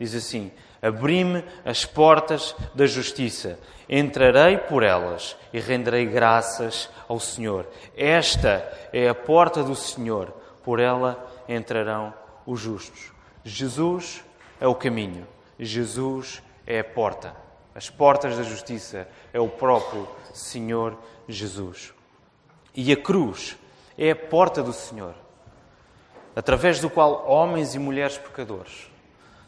Diz 0.00 0.14
assim: 0.14 0.50
Abri-me 0.80 1.44
as 1.64 1.84
portas 1.84 2.56
da 2.74 2.86
justiça, 2.86 3.58
entrarei 3.88 4.56
por 4.56 4.82
elas 4.82 5.36
e 5.52 5.60
renderei 5.60 6.06
graças 6.06 6.88
ao 7.06 7.20
Senhor. 7.20 7.68
Esta 7.94 8.66
é 8.92 9.08
a 9.08 9.14
porta 9.14 9.62
do 9.62 9.76
Senhor, 9.76 10.32
por 10.64 10.80
ela 10.80 11.30
entrarão 11.46 12.14
os 12.46 12.58
justos. 12.58 13.12
Jesus 13.44 14.24
é 14.60 14.66
o 14.66 14.74
caminho, 14.74 15.26
Jesus 15.64 16.42
é 16.66 16.80
a 16.80 16.84
porta. 16.84 17.34
As 17.74 17.88
portas 17.88 18.36
da 18.36 18.42
justiça 18.42 19.08
é 19.32 19.40
o 19.40 19.48
próprio 19.48 20.08
Senhor 20.34 20.98
Jesus. 21.28 21.92
E 22.74 22.92
a 22.92 22.96
cruz 22.96 23.56
é 23.96 24.10
a 24.10 24.16
porta 24.16 24.62
do 24.62 24.72
Senhor, 24.72 25.14
através 26.34 26.80
do 26.80 26.90
qual 26.90 27.28
homens 27.28 27.74
e 27.74 27.78
mulheres 27.78 28.18
pecadores 28.18 28.90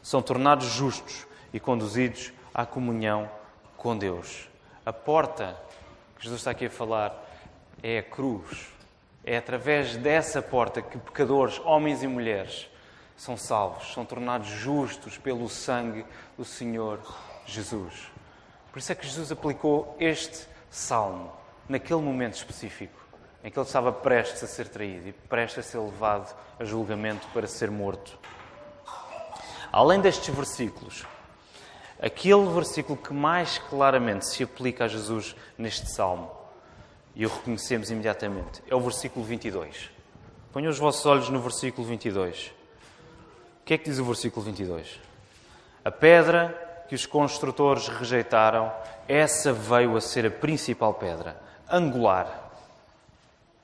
são 0.02 0.20
tornados 0.20 0.66
justos 0.66 1.26
e 1.52 1.58
conduzidos 1.58 2.32
à 2.52 2.66
comunhão 2.66 3.30
com 3.76 3.96
Deus. 3.96 4.48
A 4.84 4.92
porta 4.92 5.56
que 6.16 6.24
Jesus 6.24 6.40
está 6.40 6.50
aqui 6.50 6.66
a 6.66 6.70
falar 6.70 7.24
é 7.82 7.98
a 7.98 8.02
cruz. 8.02 8.68
É 9.24 9.38
através 9.38 9.96
dessa 9.96 10.42
porta 10.42 10.82
que 10.82 10.98
pecadores, 10.98 11.58
homens 11.64 12.02
e 12.02 12.06
mulheres, 12.06 12.68
são 13.16 13.36
salvos, 13.36 13.92
são 13.92 14.04
tornados 14.04 14.48
justos 14.48 15.18
pelo 15.18 15.48
sangue 15.48 16.04
do 16.36 16.44
Senhor 16.44 17.00
Jesus. 17.46 18.10
Por 18.72 18.78
isso 18.78 18.92
é 18.92 18.94
que 18.94 19.06
Jesus 19.06 19.30
aplicou 19.30 19.96
este 20.00 20.46
salmo 20.70 21.32
naquele 21.68 22.00
momento 22.00 22.34
específico 22.34 23.04
em 23.44 23.50
que 23.50 23.58
ele 23.58 23.66
estava 23.66 23.92
prestes 23.92 24.42
a 24.42 24.46
ser 24.46 24.68
traído 24.68 25.08
e 25.08 25.12
prestes 25.12 25.66
a 25.66 25.70
ser 25.70 25.78
levado 25.78 26.34
a 26.58 26.64
julgamento 26.64 27.26
para 27.28 27.46
ser 27.46 27.70
morto. 27.70 28.18
Além 29.70 30.00
destes 30.00 30.34
versículos, 30.34 31.04
aquele 32.00 32.46
versículo 32.48 32.96
que 32.96 33.12
mais 33.12 33.58
claramente 33.58 34.26
se 34.26 34.42
aplica 34.42 34.86
a 34.86 34.88
Jesus 34.88 35.36
neste 35.58 35.92
salmo, 35.92 36.30
e 37.14 37.26
o 37.26 37.28
reconhecemos 37.28 37.90
imediatamente, 37.90 38.62
é 38.66 38.74
o 38.74 38.80
versículo 38.80 39.24
22. 39.24 39.90
Ponham 40.50 40.70
os 40.70 40.78
vossos 40.78 41.04
olhos 41.04 41.28
no 41.28 41.40
versículo 41.40 41.86
22. 41.86 42.50
O 43.64 43.66
que 43.66 43.72
é 43.72 43.78
que 43.78 43.88
diz 43.88 43.98
o 43.98 44.04
versículo 44.04 44.44
22? 44.44 45.00
A 45.82 45.90
pedra 45.90 46.84
que 46.86 46.94
os 46.94 47.06
construtores 47.06 47.88
rejeitaram, 47.88 48.70
essa 49.08 49.54
veio 49.54 49.96
a 49.96 50.02
ser 50.02 50.26
a 50.26 50.30
principal 50.30 50.92
pedra, 50.92 51.40
angular. 51.66 52.50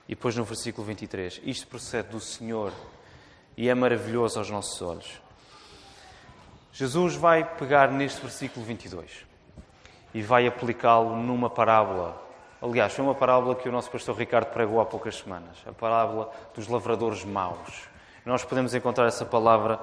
E 0.09 0.14
depois 0.14 0.35
no 0.35 0.45
versículo 0.45 0.87
23, 0.87 1.42
isto 1.45 1.66
procede 1.66 2.09
do 2.09 2.19
Senhor 2.19 2.73
e 3.59 3.69
é 3.69 3.75
maravilhoso 3.75 4.38
aos 4.38 4.49
nossos 4.49 4.80
olhos. 4.80 5.21
Jesus 6.73 7.14
vai 7.14 7.45
pegar 7.45 7.90
neste 7.90 8.23
versículo 8.23 8.64
22 8.64 9.26
e 10.14 10.23
vai 10.23 10.47
aplicá-lo 10.47 11.14
numa 11.14 11.50
parábola. 11.50 12.19
Aliás, 12.62 12.95
foi 12.95 13.04
uma 13.04 13.14
parábola 13.14 13.54
que 13.54 13.69
o 13.69 13.73
nosso 13.73 13.90
pastor 13.90 14.16
Ricardo 14.16 14.50
pregou 14.50 14.80
há 14.80 14.87
poucas 14.87 15.16
semanas, 15.16 15.59
a 15.66 15.73
parábola 15.73 16.33
dos 16.54 16.69
lavradores 16.69 17.23
maus. 17.23 17.90
Nós 18.25 18.45
podemos 18.45 18.75
encontrar 18.75 19.07
essa 19.07 19.25
palavra, 19.25 19.81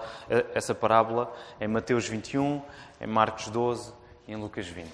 essa 0.54 0.76
parábola 0.76 1.34
em 1.60 1.68
Mateus 1.68 2.08
21, 2.08 2.62
em 3.02 3.08
Marcos 3.08 3.48
12 3.50 3.94
e 4.28 4.34
em 4.34 4.36
Lucas 4.36 4.68
20. 4.68 4.92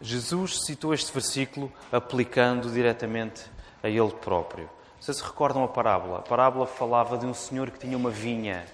Jesus 0.00 0.64
citou 0.64 0.94
este 0.94 1.12
versículo 1.12 1.72
aplicando 1.92 2.70
diretamente 2.70 3.44
a 3.82 3.88
ele 3.88 4.12
próprio. 4.12 4.70
Vocês 5.00 5.18
se 5.18 5.24
recordam 5.24 5.62
a 5.62 5.68
parábola? 5.68 6.18
A 6.18 6.22
parábola 6.22 6.66
falava 6.66 7.18
de 7.18 7.26
um 7.26 7.34
senhor 7.34 7.70
que 7.70 7.78
tinha 7.78 7.96
uma 7.96 8.10
vinha 8.10 8.64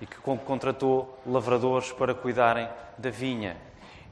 e 0.00 0.06
que 0.06 0.16
contratou 0.18 1.18
lavradores 1.26 1.92
para 1.92 2.14
cuidarem 2.14 2.68
da 2.98 3.10
vinha. 3.10 3.56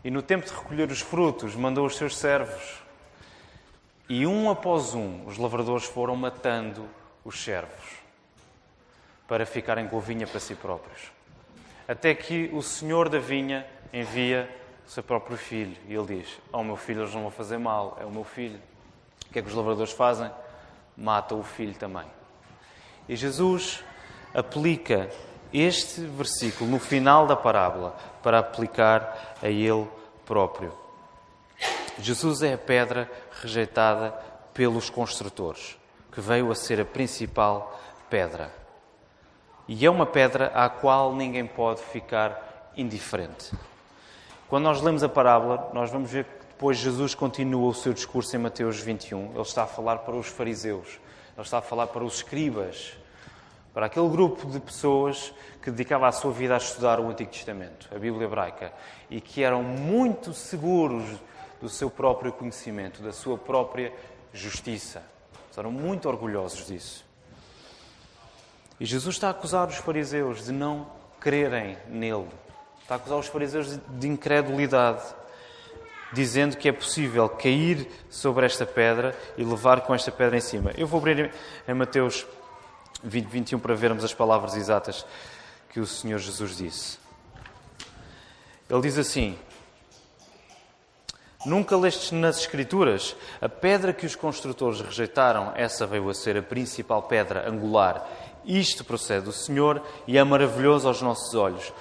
E 0.05 0.11
no 0.11 0.23
tempo 0.23 0.47
de 0.47 0.53
recolher 0.53 0.91
os 0.91 1.01
frutos, 1.01 1.55
mandou 1.55 1.87
os 1.87 1.97
seus 1.97 2.17
servos 2.17 2.82
e 4.09 4.27
um 4.27 4.51
após 4.51 4.95
um, 4.95 5.25
os 5.27 5.39
lavradores 5.39 5.85
foram 5.85 6.17
matando 6.17 6.89
os 7.25 7.43
servos 7.43 8.03
para 9.27 9.47
ficarem 9.47 9.89
com 9.89 9.97
a 9.97 10.01
vinha 10.01 10.27
para 10.27 10.41
si 10.41 10.55
próprios. 10.55 11.11
Até 11.87 12.15
que 12.15 12.51
o 12.53 12.63
senhor 12.63 13.09
da 13.09 13.19
vinha 13.19 13.67
envia 13.93 14.49
o 14.87 14.91
seu 14.91 15.03
próprio 15.03 15.37
filho 15.37 15.77
e 15.89 15.95
ele 15.95 16.19
diz: 16.19 16.39
Ao 16.53 16.63
meu 16.63 16.77
filho, 16.77 17.03
eles 17.03 17.15
não 17.15 17.23
vão 17.23 17.31
fazer 17.31 17.59
mal, 17.59 17.97
é 18.01 18.05
o 18.05 18.11
meu 18.11 18.25
filho. 18.25 18.61
O 19.29 19.33
que 19.33 19.39
é 19.39 19.43
que 19.43 19.49
os 19.49 19.55
lavradores 19.55 19.93
fazem? 19.93 20.31
Matam 20.97 21.41
o 21.41 21.43
filho 21.43 21.75
também. 21.75 22.05
E 23.09 23.17
Jesus 23.17 23.83
aplica 24.35 25.11
este 25.53 26.03
versículo 26.03 26.71
no 26.71 26.79
final 26.79 27.27
da 27.27 27.37
parábola 27.37 27.97
para 28.23 28.39
aplicar 28.39 29.37
a 29.43 29.49
ele 29.49 29.89
próprio. 30.25 30.82
Jesus 31.99 32.43
é 32.43 32.55
a 32.55 32.59
pedra 32.59 33.11
rejeitada 33.41 34.13
pelos 34.55 34.89
construtores, 34.89 35.79
que 36.11 36.21
veio 36.21 36.51
a 36.51 36.55
ser 36.55 36.81
a 36.81 36.85
principal 36.85 37.79
pedra. 38.09 38.53
E 39.69 39.87
é 39.87 39.91
uma 39.91 40.07
pedra 40.07 40.47
à 40.55 40.69
qual 40.69 41.15
ninguém 41.15 41.47
pode 41.47 41.81
ficar 41.83 42.73
indiferente. 42.77 43.53
Quando 44.49 44.65
nós 44.65 44.83
lemos 44.83 45.03
a 45.03 45.09
parábola, 45.09 45.71
nós 45.73 45.91
vamos 45.91 46.11
ver 46.11 46.25
que 46.25 46.47
depois 46.47 46.77
Jesus 46.77 47.15
continua 47.15 47.69
o 47.69 47.75
seu 47.75 47.93
discurso 47.93 48.37
em 48.37 48.39
Mateus 48.39 48.81
21. 48.81 49.31
Ele 49.33 49.41
está 49.41 49.65
a 49.65 49.67
falar 49.67 49.99
para 49.99 50.15
os 50.15 50.27
fariseus, 50.27 51.01
ele 51.35 51.43
está 51.43 51.59
a 51.59 51.63
falar 51.63 51.87
para 51.87 52.05
os 52.05 52.17
escribas, 52.17 52.95
para 53.73 53.87
aquele 53.87 54.09
grupo 54.09 54.47
de 54.51 54.61
pessoas 54.61 55.33
que 55.63 55.71
dedicava 55.71 56.07
a 56.07 56.13
sua 56.13 56.33
vida 56.33 56.55
a 56.55 56.59
estudar 56.59 57.01
o 57.01 57.09
Antigo 57.09 57.31
Testamento, 57.31 57.89
a 57.95 57.99
Bíblia 57.99 58.27
hebraica, 58.27 58.73
e 59.09 59.21
que 59.21 59.43
eram 59.43 59.63
muito 59.63 60.35
seguros 60.35 61.05
do 61.63 61.69
seu 61.69 61.89
próprio 61.89 62.33
conhecimento, 62.33 63.01
da 63.01 63.13
sua 63.13 63.39
própria 63.39 63.95
justiça. 64.35 65.03
Eram 65.57 65.71
muito 65.71 66.09
orgulhosos 66.09 66.67
disso. 66.67 67.05
E 68.81 68.85
Jesus 68.85 69.15
está 69.15 69.29
a 69.29 69.31
acusar 69.31 69.69
os 69.69 69.77
fariseus 69.77 70.47
de 70.47 70.53
não 70.53 70.91
crerem 71.21 71.79
nele. 71.87 72.27
Está 72.81 72.95
a 72.95 72.97
acusar 72.97 73.19
os 73.19 73.29
fariseus 73.29 73.79
de 73.89 74.09
incredulidade, 74.09 75.03
dizendo 76.13 76.57
que 76.57 76.69
é 76.69 76.73
possível 76.73 77.29
cair 77.29 77.87
sobre 78.11 78.45
esta 78.45 78.67
pedra 78.67 79.17
e 79.37 79.45
levar 79.45 79.83
com 79.83 79.95
esta 79.95 80.11
pedra 80.11 80.37
em 80.37 80.41
cima. 80.41 80.73
Eu 80.77 80.87
vou 80.87 80.99
abrir 80.99 81.33
em 81.69 81.75
Mateus 81.75 82.27
20, 83.05 83.27
21 83.27 83.59
para 83.61 83.75
vermos 83.75 84.03
as 84.03 84.13
palavras 84.13 84.57
exatas 84.57 85.07
que 85.69 85.79
o 85.79 85.87
Senhor 85.87 86.19
Jesus 86.19 86.57
disse. 86.57 86.99
Ele 88.69 88.81
diz 88.81 88.99
assim: 88.99 89.39
Nunca 91.45 91.77
lestes 91.77 92.13
nas 92.13 92.39
Escrituras 92.39 93.17
a 93.41 93.49
pedra 93.49 93.93
que 93.93 94.07
os 94.07 94.15
construtores 94.15 94.81
rejeitaram, 94.81 95.53
essa 95.57 95.87
veio 95.87 96.09
a 96.09 96.15
ser 96.15 96.37
a 96.37 96.43
principal 96.43 97.03
pedra 97.03 97.49
angular. 97.49 98.07
Isto 98.45 98.85
procede 98.85 99.25
do 99.25 99.33
Senhor 99.33 99.83
e 100.07 100.17
é 100.17 100.23
maravilhoso 100.23 100.87
aos 100.87 101.03
nossos 101.03 101.35
olhos. 101.35 101.73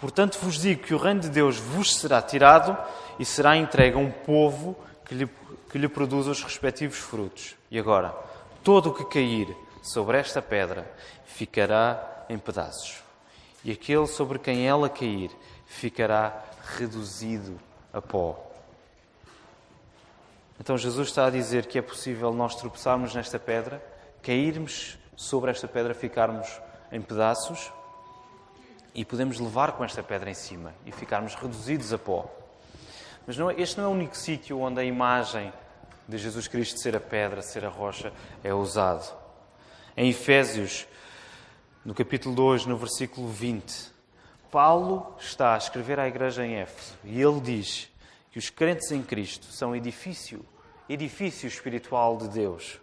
Portanto, 0.00 0.38
vos 0.40 0.60
digo 0.60 0.84
que 0.84 0.94
o 0.94 0.98
reino 0.98 1.20
de 1.20 1.28
Deus 1.28 1.58
vos 1.58 1.96
será 1.96 2.22
tirado 2.22 2.76
e 3.18 3.24
será 3.24 3.56
entregue 3.56 3.96
a 3.96 4.00
um 4.00 4.10
povo 4.10 4.76
que 5.04 5.14
lhe, 5.14 5.28
que 5.70 5.78
lhe 5.78 5.88
produza 5.88 6.30
os 6.30 6.42
respectivos 6.42 6.98
frutos. 6.98 7.56
E 7.70 7.78
agora, 7.78 8.14
todo 8.62 8.90
o 8.90 8.94
que 8.94 9.04
cair 9.04 9.48
sobre 9.82 10.18
esta 10.18 10.40
pedra 10.40 10.88
ficará 11.24 12.24
em 12.28 12.38
pedaços, 12.38 13.02
e 13.64 13.72
aquele 13.72 14.06
sobre 14.06 14.38
quem 14.38 14.68
ela 14.68 14.88
cair 14.88 15.30
ficará 15.66 16.44
reduzido 16.76 17.58
a 17.92 18.00
pó. 18.00 18.47
Então 20.60 20.76
Jesus 20.76 21.08
está 21.08 21.26
a 21.26 21.30
dizer 21.30 21.66
que 21.66 21.78
é 21.78 21.82
possível 21.82 22.32
nós 22.32 22.54
tropeçarmos 22.56 23.14
nesta 23.14 23.38
pedra, 23.38 23.82
cairmos 24.22 24.98
sobre 25.16 25.50
esta 25.50 25.68
pedra, 25.68 25.94
ficarmos 25.94 26.48
em 26.90 27.00
pedaços 27.00 27.72
e 28.94 29.04
podemos 29.04 29.38
levar 29.38 29.72
com 29.72 29.84
esta 29.84 30.02
pedra 30.02 30.30
em 30.30 30.34
cima 30.34 30.74
e 30.84 30.90
ficarmos 30.90 31.34
reduzidos 31.34 31.92
a 31.92 31.98
pó. 31.98 32.28
Mas 33.26 33.36
não, 33.36 33.50
é, 33.50 33.60
este 33.60 33.78
não 33.78 33.84
é 33.84 33.88
o 33.88 33.92
único 33.92 34.16
sítio 34.16 34.58
onde 34.58 34.80
a 34.80 34.84
imagem 34.84 35.52
de 36.08 36.18
Jesus 36.18 36.48
Cristo 36.48 36.80
ser 36.80 36.96
a 36.96 37.00
pedra, 37.00 37.42
ser 37.42 37.64
a 37.64 37.68
rocha, 37.68 38.12
é 38.42 38.52
usado. 38.52 39.14
Em 39.96 40.08
Efésios, 40.08 40.86
no 41.84 41.94
capítulo 41.94 42.34
2, 42.34 42.66
no 42.66 42.76
versículo 42.76 43.28
20, 43.28 43.92
Paulo 44.50 45.14
está 45.20 45.54
a 45.54 45.58
escrever 45.58 46.00
à 46.00 46.08
igreja 46.08 46.44
em 46.44 46.56
Éfeso 46.56 46.94
e 47.04 47.20
ele 47.20 47.40
diz 47.40 47.88
que 48.30 48.38
os 48.38 48.50
crentes 48.50 48.90
em 48.92 49.02
Cristo 49.02 49.46
são 49.46 49.74
edifício, 49.74 50.44
edifício 50.88 51.46
espiritual 51.46 52.16
de 52.16 52.28
Deus 52.28 52.80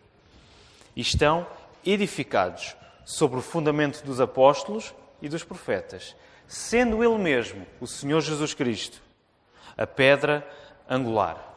e 0.96 1.02
estão 1.02 1.46
edificados 1.86 2.76
sobre 3.04 3.40
o 3.40 3.42
fundamento 3.42 4.04
dos 4.04 4.20
apóstolos 4.20 4.94
e 5.22 5.30
dos 5.30 5.44
profetas, 5.44 6.16
sendo 6.48 7.04
Ele 7.04 7.18
mesmo, 7.18 7.66
o 7.80 7.88
Senhor 7.88 8.22
Jesus 8.22 8.54
Cristo, 8.54 9.02
a 9.78 9.86
pedra 9.86 10.48
angular. 10.90 11.54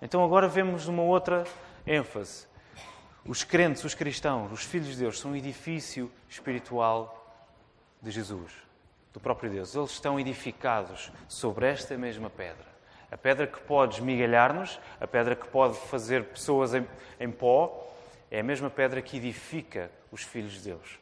Então 0.00 0.24
agora 0.24 0.48
vemos 0.48 0.86
uma 0.88 1.02
outra 1.02 1.44
ênfase. 1.86 2.46
Os 3.24 3.44
crentes, 3.44 3.84
os 3.84 3.94
cristãos, 3.94 4.50
os 4.50 4.64
filhos 4.64 4.88
de 4.88 4.96
Deus 4.96 5.18
são 5.18 5.32
um 5.32 5.36
edifício 5.36 6.10
espiritual 6.28 7.18
de 8.00 8.10
Jesus, 8.10 8.52
do 9.12 9.20
próprio 9.20 9.50
Deus. 9.50 9.74
Eles 9.74 9.92
estão 9.92 10.18
edificados 10.18 11.12
sobre 11.28 11.66
esta 11.66 11.96
mesma 11.96 12.28
pedra. 12.28 12.71
A 13.12 13.16
pedra 13.18 13.46
que 13.46 13.60
pode 13.60 13.96
esmigalhar-nos, 13.96 14.80
a 14.98 15.06
pedra 15.06 15.36
que 15.36 15.46
pode 15.46 15.76
fazer 15.76 16.24
pessoas 16.24 16.72
em, 16.72 16.88
em 17.20 17.30
pó, 17.30 17.92
é 18.30 18.40
a 18.40 18.42
mesma 18.42 18.70
pedra 18.70 19.02
que 19.02 19.18
edifica 19.18 19.90
os 20.10 20.22
filhos 20.22 20.54
de 20.54 20.60
Deus. 20.60 20.98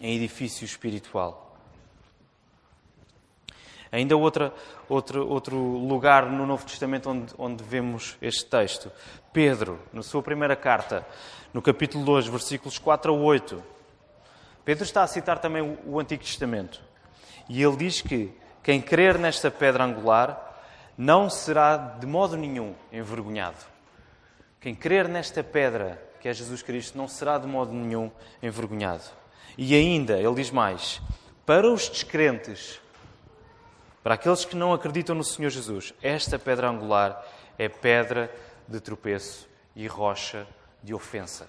Em 0.00 0.16
edifício 0.16 0.64
espiritual. 0.64 1.54
Ainda 3.92 4.16
outra, 4.16 4.54
outro, 4.88 5.28
outro 5.28 5.56
lugar 5.56 6.30
no 6.30 6.46
Novo 6.46 6.64
Testamento 6.64 7.10
onde, 7.10 7.34
onde 7.36 7.62
vemos 7.62 8.16
este 8.22 8.46
texto. 8.46 8.90
Pedro, 9.30 9.78
na 9.92 10.02
sua 10.02 10.22
primeira 10.22 10.56
carta, 10.56 11.06
no 11.52 11.60
capítulo 11.60 12.06
2, 12.06 12.26
versículos 12.26 12.78
4 12.78 13.12
a 13.12 13.14
8. 13.14 13.62
Pedro 14.64 14.84
está 14.84 15.02
a 15.02 15.06
citar 15.06 15.38
também 15.40 15.60
o, 15.60 15.78
o 15.84 16.00
Antigo 16.00 16.24
Testamento. 16.24 16.80
E 17.50 17.62
ele 17.62 17.76
diz 17.76 18.00
que 18.00 18.32
quem 18.62 18.80
crer 18.80 19.18
nesta 19.18 19.50
pedra 19.50 19.84
angular 19.84 20.47
não 20.98 21.30
será 21.30 21.76
de 21.76 22.04
modo 22.06 22.36
nenhum 22.36 22.74
envergonhado. 22.92 23.64
Quem 24.60 24.74
crer 24.74 25.08
nesta 25.08 25.44
pedra, 25.44 26.02
que 26.20 26.28
é 26.28 26.34
Jesus 26.34 26.60
Cristo, 26.60 26.98
não 26.98 27.06
será 27.06 27.38
de 27.38 27.46
modo 27.46 27.72
nenhum 27.72 28.10
envergonhado. 28.42 29.04
E 29.56 29.76
ainda, 29.76 30.18
ele 30.18 30.34
diz 30.34 30.50
mais: 30.50 31.00
para 31.46 31.70
os 31.70 31.88
descrentes, 31.88 32.80
para 34.02 34.14
aqueles 34.14 34.44
que 34.44 34.56
não 34.56 34.72
acreditam 34.72 35.14
no 35.14 35.22
Senhor 35.22 35.50
Jesus, 35.50 35.94
esta 36.02 36.36
pedra 36.36 36.68
angular 36.68 37.24
é 37.56 37.68
pedra 37.68 38.34
de 38.66 38.80
tropeço 38.80 39.48
e 39.76 39.86
rocha 39.86 40.48
de 40.82 40.92
ofensa. 40.92 41.48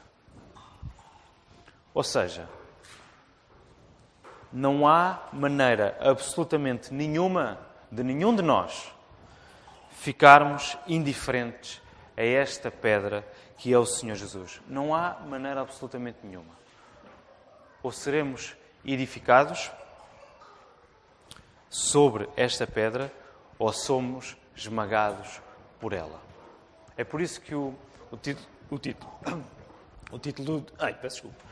Ou 1.92 2.04
seja, 2.04 2.48
não 4.54 4.88
há 4.88 5.28
maneira 5.34 5.98
absolutamente 6.00 6.94
nenhuma 6.94 7.58
de 7.92 8.04
nenhum 8.04 8.36
de 8.36 8.44
nós 8.44 8.94
ficarmos 10.00 10.78
indiferentes 10.88 11.82
a 12.16 12.24
esta 12.24 12.72
pedra 12.72 13.28
que 13.58 13.74
é 13.74 13.78
o 13.78 13.86
Senhor 13.86 14.16
Jesus. 14.16 14.62
Não 14.66 14.96
há 14.96 15.20
maneira 15.20 15.60
absolutamente 15.60 16.20
nenhuma. 16.24 16.54
Ou 17.84 17.92
seremos 17.92 18.56
edificados 18.86 19.70
sobre 21.70 22.30
esta 22.38 22.66
pedra, 22.66 23.12
ou 23.58 23.74
somos 23.74 24.38
esmagados 24.56 25.42
por 25.82 25.92
ela. 25.92 26.22
É 26.96 27.04
por 27.04 27.20
isso 27.20 27.42
que 27.42 27.54
o, 27.54 27.76
o 28.10 28.18
título. 28.18 28.48
O 28.72 28.80
título. 28.80 29.10
O 30.12 30.18
título. 30.18 30.66
Ai, 30.80 30.96
peço 30.96 31.28
desculpa. 31.28 31.44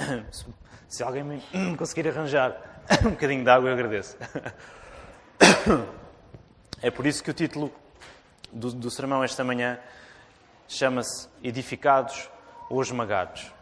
Se 0.88 1.04
alguém 1.04 1.22
me 1.22 1.40
conseguir 1.78 2.08
arranjar 2.08 2.82
um 3.06 3.10
bocadinho 3.10 3.44
de 3.44 3.50
água, 3.50 3.68
eu 3.68 3.74
agradeço. 3.74 4.16
É 6.82 6.90
por 6.90 7.06
isso 7.06 7.22
que 7.22 7.30
o 7.30 7.34
título 7.34 7.72
do, 8.52 8.72
do 8.72 8.90
sermão 8.90 9.22
esta 9.22 9.44
manhã 9.44 9.78
chama-se 10.68 11.28
Edificados 11.42 12.28
ou 12.68 12.82
Esmagados. 12.82 13.52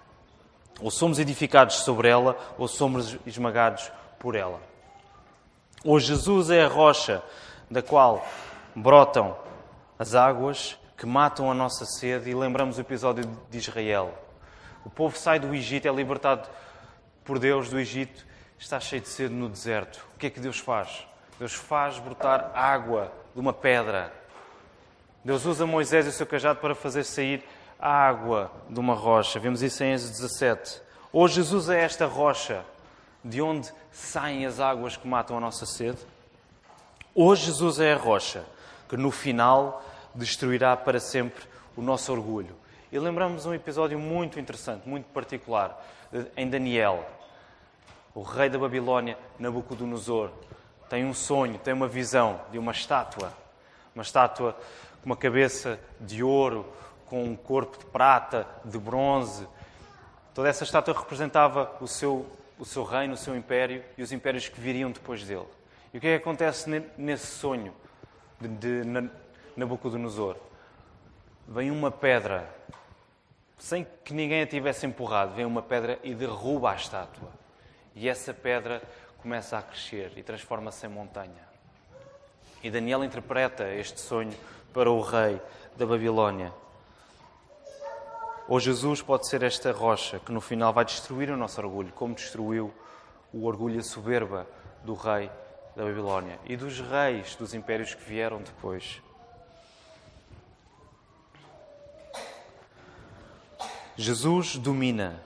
Ou 0.80 0.90
somos 0.90 1.18
edificados 1.18 1.76
sobre 1.80 2.08
ela, 2.08 2.38
ou 2.56 2.66
somos 2.66 3.18
esmagados 3.26 3.92
por 4.18 4.34
ela. 4.34 4.60
Ou 5.84 6.00
Jesus 6.00 6.48
é 6.48 6.64
a 6.64 6.68
rocha 6.68 7.22
da 7.70 7.82
qual 7.82 8.26
brotam 8.74 9.36
as 9.98 10.14
águas 10.14 10.78
que 10.96 11.04
matam 11.04 11.50
a 11.50 11.54
nossa 11.54 11.84
sede, 11.84 12.30
e 12.30 12.34
lembramos 12.34 12.78
o 12.78 12.80
episódio 12.80 13.24
de 13.50 13.58
Israel. 13.58 14.14
O 14.84 14.88
povo 14.88 15.16
sai 15.18 15.38
do 15.38 15.54
Egito, 15.54 15.86
é 15.86 15.92
libertado 15.92 16.48
por 17.24 17.38
Deus 17.38 17.68
do 17.68 17.78
Egito, 17.78 18.26
está 18.58 18.80
cheio 18.80 19.02
de 19.02 19.08
sede 19.08 19.34
no 19.34 19.48
deserto. 19.48 20.06
O 20.14 20.18
que 20.18 20.26
é 20.26 20.30
que 20.30 20.40
Deus 20.40 20.58
faz? 20.58 21.06
Deus 21.40 21.54
faz 21.54 21.98
brotar 21.98 22.50
água 22.54 23.10
de 23.34 23.40
uma 23.40 23.54
pedra. 23.54 24.12
Deus 25.24 25.46
usa 25.46 25.64
Moisés 25.64 26.04
e 26.04 26.10
o 26.10 26.12
seu 26.12 26.26
cajado 26.26 26.60
para 26.60 26.74
fazer 26.74 27.02
sair 27.02 27.42
água 27.78 28.52
de 28.68 28.78
uma 28.78 28.92
rocha. 28.92 29.40
Vemos 29.40 29.62
isso 29.62 29.82
em 29.82 29.92
Êxodo 29.92 30.12
17. 30.12 30.82
Hoje 31.10 31.36
Jesus 31.36 31.70
é 31.70 31.80
esta 31.80 32.04
rocha 32.04 32.62
de 33.24 33.40
onde 33.40 33.72
saem 33.90 34.44
as 34.44 34.60
águas 34.60 34.98
que 34.98 35.08
matam 35.08 35.38
a 35.38 35.40
nossa 35.40 35.64
sede. 35.64 35.96
Hoje 37.14 37.46
Jesus 37.46 37.80
é 37.80 37.94
a 37.94 37.96
rocha 37.96 38.44
que 38.86 38.98
no 38.98 39.10
final 39.10 39.82
destruirá 40.14 40.76
para 40.76 41.00
sempre 41.00 41.42
o 41.74 41.80
nosso 41.80 42.12
orgulho. 42.12 42.54
E 42.92 42.98
lembramos 42.98 43.46
um 43.46 43.54
episódio 43.54 43.98
muito 43.98 44.38
interessante, 44.38 44.86
muito 44.86 45.06
particular, 45.06 45.82
em 46.36 46.50
Daniel. 46.50 47.02
O 48.14 48.20
rei 48.20 48.50
da 48.50 48.58
Babilónia, 48.58 49.16
Nabucodonosor, 49.38 50.32
tem 50.90 51.04
um 51.04 51.14
sonho, 51.14 51.56
tem 51.56 51.72
uma 51.72 51.86
visão 51.86 52.40
de 52.50 52.58
uma 52.58 52.72
estátua. 52.72 53.32
Uma 53.94 54.02
estátua 54.02 54.54
com 55.00 55.06
uma 55.06 55.16
cabeça 55.16 55.78
de 56.00 56.20
ouro, 56.20 56.66
com 57.06 57.22
um 57.22 57.36
corpo 57.36 57.78
de 57.78 57.86
prata, 57.86 58.44
de 58.64 58.76
bronze. 58.76 59.46
Toda 60.34 60.48
essa 60.48 60.64
estátua 60.64 60.92
representava 60.92 61.76
o 61.80 61.86
seu, 61.86 62.26
o 62.58 62.64
seu 62.64 62.82
reino, 62.82 63.14
o 63.14 63.16
seu 63.16 63.36
império 63.36 63.84
e 63.96 64.02
os 64.02 64.10
impérios 64.10 64.48
que 64.48 64.60
viriam 64.60 64.90
depois 64.90 65.24
dele. 65.24 65.46
E 65.94 65.98
o 65.98 66.00
que 66.00 66.08
é 66.08 66.18
que 66.18 66.22
acontece 66.22 66.68
nesse 66.98 67.26
sonho 67.28 67.72
de, 68.40 68.48
de 68.48 69.10
Nabucodonosor. 69.56 70.36
Vem 71.46 71.70
uma 71.70 71.92
pedra, 71.92 72.52
sem 73.58 73.86
que 74.04 74.12
ninguém 74.12 74.42
a 74.42 74.46
tivesse 74.46 74.86
empurrado, 74.86 75.34
vem 75.34 75.44
uma 75.44 75.62
pedra 75.62 76.00
e 76.02 76.14
derruba 76.14 76.72
a 76.72 76.74
estátua. 76.74 77.30
E 77.94 78.08
essa 78.08 78.32
pedra 78.32 78.82
começa 79.20 79.58
a 79.58 79.62
crescer 79.62 80.12
e 80.16 80.22
transforma-se 80.22 80.86
em 80.86 80.88
montanha. 80.90 81.48
E 82.62 82.70
Daniel 82.70 83.04
interpreta 83.04 83.68
este 83.72 84.00
sonho 84.00 84.36
para 84.72 84.90
o 84.90 85.00
rei 85.00 85.40
da 85.76 85.86
Babilónia. 85.86 86.52
Ou 88.48 88.58
Jesus 88.58 89.00
pode 89.00 89.26
ser 89.26 89.42
esta 89.42 89.72
rocha 89.72 90.18
que 90.18 90.32
no 90.32 90.40
final 90.40 90.72
vai 90.72 90.84
destruir 90.84 91.30
o 91.30 91.36
nosso 91.36 91.60
orgulho, 91.60 91.92
como 91.92 92.14
destruiu 92.14 92.74
o 93.32 93.46
orgulho 93.46 93.78
a 93.78 93.82
soberba 93.82 94.46
do 94.84 94.94
rei 94.94 95.30
da 95.76 95.84
Babilónia 95.84 96.38
e 96.44 96.56
dos 96.56 96.80
reis 96.80 97.36
dos 97.36 97.54
impérios 97.54 97.94
que 97.94 98.02
vieram 98.02 98.42
depois. 98.42 99.00
Jesus 103.96 104.56
domina 104.56 105.22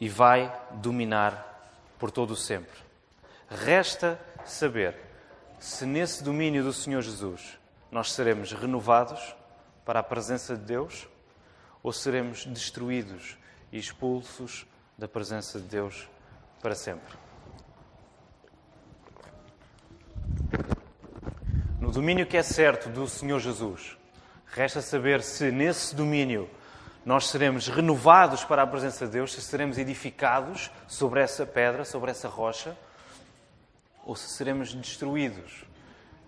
e 0.00 0.08
vai 0.08 0.52
dominar 0.72 1.54
por 1.98 2.10
todo 2.10 2.32
o 2.32 2.36
sempre. 2.36 2.83
Resta 3.48 4.18
saber 4.44 4.96
se 5.58 5.86
nesse 5.86 6.22
domínio 6.22 6.62
do 6.62 6.72
Senhor 6.72 7.02
Jesus 7.02 7.58
nós 7.90 8.12
seremos 8.12 8.52
renovados 8.52 9.34
para 9.84 10.00
a 10.00 10.02
presença 10.02 10.56
de 10.56 10.62
Deus 10.62 11.08
ou 11.82 11.92
seremos 11.92 12.46
destruídos 12.46 13.36
e 13.70 13.78
expulsos 13.78 14.66
da 14.96 15.06
presença 15.06 15.60
de 15.60 15.66
Deus 15.66 16.08
para 16.60 16.74
sempre. 16.74 17.14
No 21.78 21.90
domínio 21.90 22.26
que 22.26 22.36
é 22.36 22.42
certo 22.42 22.88
do 22.88 23.06
Senhor 23.06 23.38
Jesus, 23.38 23.96
resta 24.46 24.80
saber 24.80 25.22
se 25.22 25.50
nesse 25.50 25.94
domínio 25.94 26.48
nós 27.04 27.28
seremos 27.28 27.68
renovados 27.68 28.42
para 28.44 28.62
a 28.62 28.66
presença 28.66 29.04
de 29.04 29.12
Deus, 29.12 29.34
se 29.34 29.42
seremos 29.42 29.76
edificados 29.76 30.70
sobre 30.88 31.20
essa 31.20 31.44
pedra, 31.44 31.84
sobre 31.84 32.10
essa 32.10 32.28
rocha, 32.28 32.74
ou 34.04 34.14
se 34.14 34.28
seremos 34.28 34.74
destruídos 34.74 35.64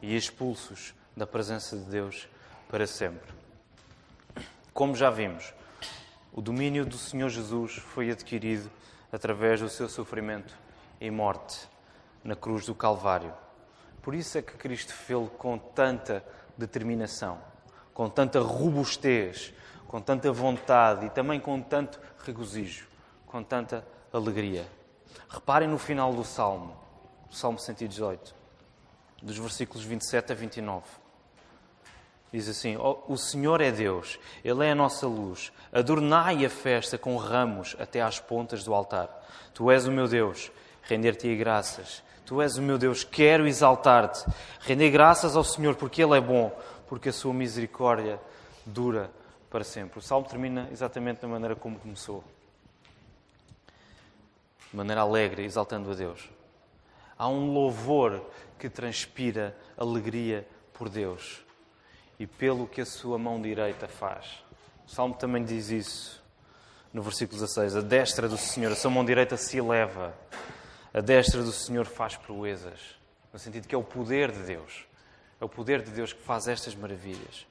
e 0.00 0.16
expulsos 0.16 0.94
da 1.16 1.26
presença 1.26 1.76
de 1.76 1.84
Deus 1.84 2.28
para 2.68 2.86
sempre. 2.86 3.34
Como 4.72 4.94
já 4.94 5.10
vimos, 5.10 5.54
o 6.32 6.40
domínio 6.40 6.84
do 6.84 6.98
Senhor 6.98 7.28
Jesus 7.28 7.76
foi 7.76 8.10
adquirido 8.10 8.70
através 9.12 9.60
do 9.60 9.68
seu 9.68 9.88
sofrimento 9.88 10.54
e 11.00 11.10
morte 11.10 11.68
na 12.22 12.34
cruz 12.34 12.66
do 12.66 12.74
Calvário. 12.74 13.32
Por 14.02 14.14
isso 14.14 14.38
é 14.38 14.42
que 14.42 14.52
Cristo 14.52 14.92
fez 14.92 15.28
com 15.38 15.58
tanta 15.58 16.24
determinação, 16.56 17.38
com 17.94 18.08
tanta 18.08 18.40
robustez, 18.40 19.52
com 19.86 20.00
tanta 20.00 20.30
vontade 20.32 21.06
e 21.06 21.10
também 21.10 21.40
com 21.40 21.60
tanto 21.60 21.98
regozijo, 22.24 22.86
com 23.26 23.42
tanta 23.42 23.86
alegria. 24.12 24.66
Reparem 25.28 25.68
no 25.68 25.78
final 25.78 26.12
do 26.12 26.24
Salmo, 26.24 26.85
Salmo 27.30 27.58
118, 27.58 28.34
dos 29.22 29.38
versículos 29.38 29.84
27 29.84 30.32
a 30.32 30.34
29. 30.34 30.84
Diz 32.32 32.48
assim: 32.48 32.76
O 32.76 33.16
Senhor 33.16 33.60
é 33.60 33.70
Deus, 33.70 34.18
Ele 34.44 34.66
é 34.66 34.72
a 34.72 34.74
nossa 34.74 35.06
luz. 35.06 35.52
Adornai 35.72 36.44
a 36.44 36.50
festa 36.50 36.98
com 36.98 37.16
ramos 37.16 37.76
até 37.78 38.02
às 38.02 38.18
pontas 38.18 38.64
do 38.64 38.74
altar. 38.74 39.08
Tu 39.54 39.70
és 39.70 39.86
o 39.86 39.92
meu 39.92 40.08
Deus, 40.08 40.50
render-te 40.82 41.34
graças. 41.36 42.02
Tu 42.24 42.42
és 42.42 42.56
o 42.56 42.62
meu 42.62 42.76
Deus, 42.76 43.04
quero 43.04 43.46
exaltar-te. 43.46 44.24
Render 44.60 44.90
graças 44.90 45.36
ao 45.36 45.44
Senhor, 45.44 45.76
porque 45.76 46.02
Ele 46.02 46.18
é 46.18 46.20
bom, 46.20 46.50
porque 46.88 47.08
a 47.08 47.12
sua 47.12 47.32
misericórdia 47.32 48.20
dura 48.64 49.10
para 49.48 49.62
sempre. 49.62 50.00
O 50.00 50.02
salmo 50.02 50.28
termina 50.28 50.68
exatamente 50.72 51.22
da 51.22 51.28
maneira 51.28 51.54
como 51.54 51.78
começou 51.78 52.24
de 54.70 54.76
maneira 54.76 55.00
alegre, 55.00 55.44
exaltando 55.44 55.90
a 55.90 55.94
Deus. 55.94 56.28
Há 57.18 57.28
um 57.28 57.52
louvor 57.52 58.22
que 58.58 58.68
transpira 58.68 59.56
alegria 59.76 60.46
por 60.72 60.88
Deus 60.88 61.44
e 62.18 62.26
pelo 62.26 62.66
que 62.66 62.80
a 62.80 62.86
sua 62.86 63.18
mão 63.18 63.40
direita 63.40 63.88
faz. 63.88 64.44
O 64.86 64.90
Salmo 64.90 65.14
também 65.14 65.44
diz 65.44 65.70
isso 65.70 66.22
no 66.92 67.02
versículo 67.02 67.40
16: 67.40 67.76
A 67.76 67.80
destra 67.80 68.28
do 68.28 68.36
Senhor, 68.36 68.72
a 68.72 68.76
sua 68.76 68.90
mão 68.90 69.04
direita 69.04 69.36
se 69.36 69.58
eleva, 69.58 70.14
a 70.92 71.00
destra 71.00 71.42
do 71.42 71.52
Senhor 71.52 71.86
faz 71.86 72.16
proezas. 72.16 72.96
No 73.32 73.38
sentido 73.38 73.68
que 73.68 73.74
é 73.74 73.78
o 73.78 73.84
poder 73.84 74.32
de 74.32 74.42
Deus. 74.44 74.86
É 75.38 75.44
o 75.44 75.48
poder 75.48 75.82
de 75.82 75.90
Deus 75.90 76.14
que 76.14 76.22
faz 76.22 76.48
estas 76.48 76.74
maravilhas. 76.74 77.46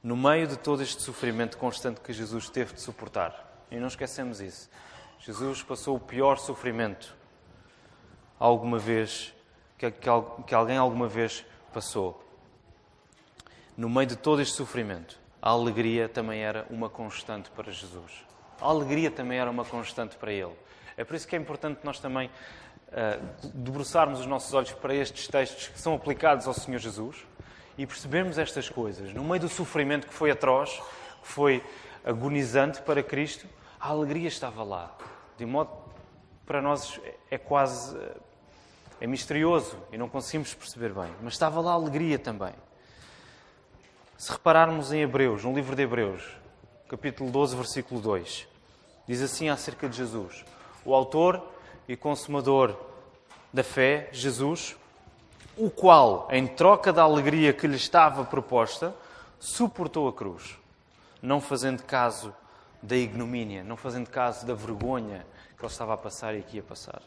No 0.00 0.16
meio 0.16 0.46
de 0.46 0.56
todo 0.56 0.80
este 0.80 1.02
sofrimento 1.02 1.58
constante 1.58 2.00
que 2.00 2.12
Jesus 2.12 2.48
teve 2.48 2.74
de 2.74 2.80
suportar, 2.80 3.66
e 3.68 3.76
não 3.80 3.88
esquecemos 3.88 4.40
isso, 4.40 4.70
Jesus 5.18 5.60
passou 5.64 5.96
o 5.96 6.00
pior 6.00 6.38
sofrimento 6.38 7.17
alguma 8.38 8.78
vez 8.78 9.34
que, 9.76 9.90
que, 9.90 10.08
que 10.46 10.54
alguém 10.54 10.76
alguma 10.76 11.08
vez 11.08 11.44
passou 11.72 12.24
no 13.78 13.88
meio 13.88 14.08
de 14.08 14.16
todo 14.16 14.42
este 14.42 14.56
sofrimento, 14.56 15.16
a 15.40 15.50
alegria 15.50 16.08
também 16.08 16.40
era 16.40 16.66
uma 16.68 16.90
constante 16.90 17.48
para 17.50 17.70
Jesus. 17.70 18.26
A 18.60 18.66
alegria 18.66 19.08
também 19.08 19.38
era 19.38 19.48
uma 19.48 19.64
constante 19.64 20.16
para 20.16 20.32
ele. 20.32 20.52
É 20.96 21.04
por 21.04 21.14
isso 21.14 21.28
que 21.28 21.36
é 21.36 21.38
importante 21.38 21.78
nós 21.84 22.00
também 22.00 22.28
uh, 22.88 23.48
debruçarmos 23.54 24.18
os 24.18 24.26
nossos 24.26 24.52
olhos 24.52 24.72
para 24.72 24.92
estes 24.92 25.28
textos 25.28 25.68
que 25.68 25.80
são 25.80 25.94
aplicados 25.94 26.48
ao 26.48 26.54
Senhor 26.54 26.78
Jesus 26.78 27.24
e 27.78 27.86
percebermos 27.86 28.36
estas 28.36 28.68
coisas. 28.68 29.14
No 29.14 29.22
meio 29.22 29.42
do 29.42 29.48
sofrimento 29.48 30.08
que 30.08 30.14
foi 30.14 30.32
atroz, 30.32 30.70
que 31.22 31.28
foi 31.28 31.64
agonizante 32.04 32.82
para 32.82 33.00
Cristo, 33.00 33.46
a 33.78 33.90
alegria 33.90 34.26
estava 34.26 34.64
lá. 34.64 34.92
De 35.36 35.46
modo 35.46 35.70
para 36.44 36.60
nós 36.60 37.00
é 37.30 37.38
quase 37.38 37.96
é 39.00 39.06
misterioso 39.06 39.76
e 39.92 39.98
não 39.98 40.08
conseguimos 40.08 40.54
perceber 40.54 40.92
bem, 40.92 41.12
mas 41.22 41.34
estava 41.34 41.60
lá 41.60 41.72
alegria 41.72 42.18
também. 42.18 42.52
Se 44.16 44.32
repararmos 44.32 44.92
em 44.92 45.02
Hebreus, 45.02 45.44
no 45.44 45.54
livro 45.54 45.76
de 45.76 45.82
Hebreus, 45.82 46.22
capítulo 46.88 47.30
12, 47.30 47.56
versículo 47.56 48.00
2, 48.00 48.48
diz 49.06 49.22
assim 49.22 49.48
acerca 49.48 49.88
de 49.88 49.96
Jesus: 49.96 50.44
O 50.84 50.94
autor 50.94 51.42
e 51.86 51.96
consumador 51.96 52.76
da 53.52 53.62
fé, 53.62 54.08
Jesus, 54.12 54.76
o 55.56 55.70
qual, 55.70 56.28
em 56.30 56.46
troca 56.46 56.92
da 56.92 57.02
alegria 57.02 57.52
que 57.52 57.66
lhe 57.66 57.76
estava 57.76 58.24
proposta, 58.24 58.94
suportou 59.38 60.08
a 60.08 60.12
cruz, 60.12 60.58
não 61.22 61.40
fazendo 61.40 61.82
caso 61.84 62.34
da 62.82 62.96
ignomínia, 62.96 63.62
não 63.62 63.76
fazendo 63.76 64.08
caso 64.10 64.46
da 64.46 64.54
vergonha 64.54 65.26
que 65.56 65.64
ele 65.64 65.72
estava 65.72 65.94
a 65.94 65.96
passar 65.96 66.34
e 66.34 66.42
que 66.42 66.56
ia 66.56 66.62
passar. 66.62 67.02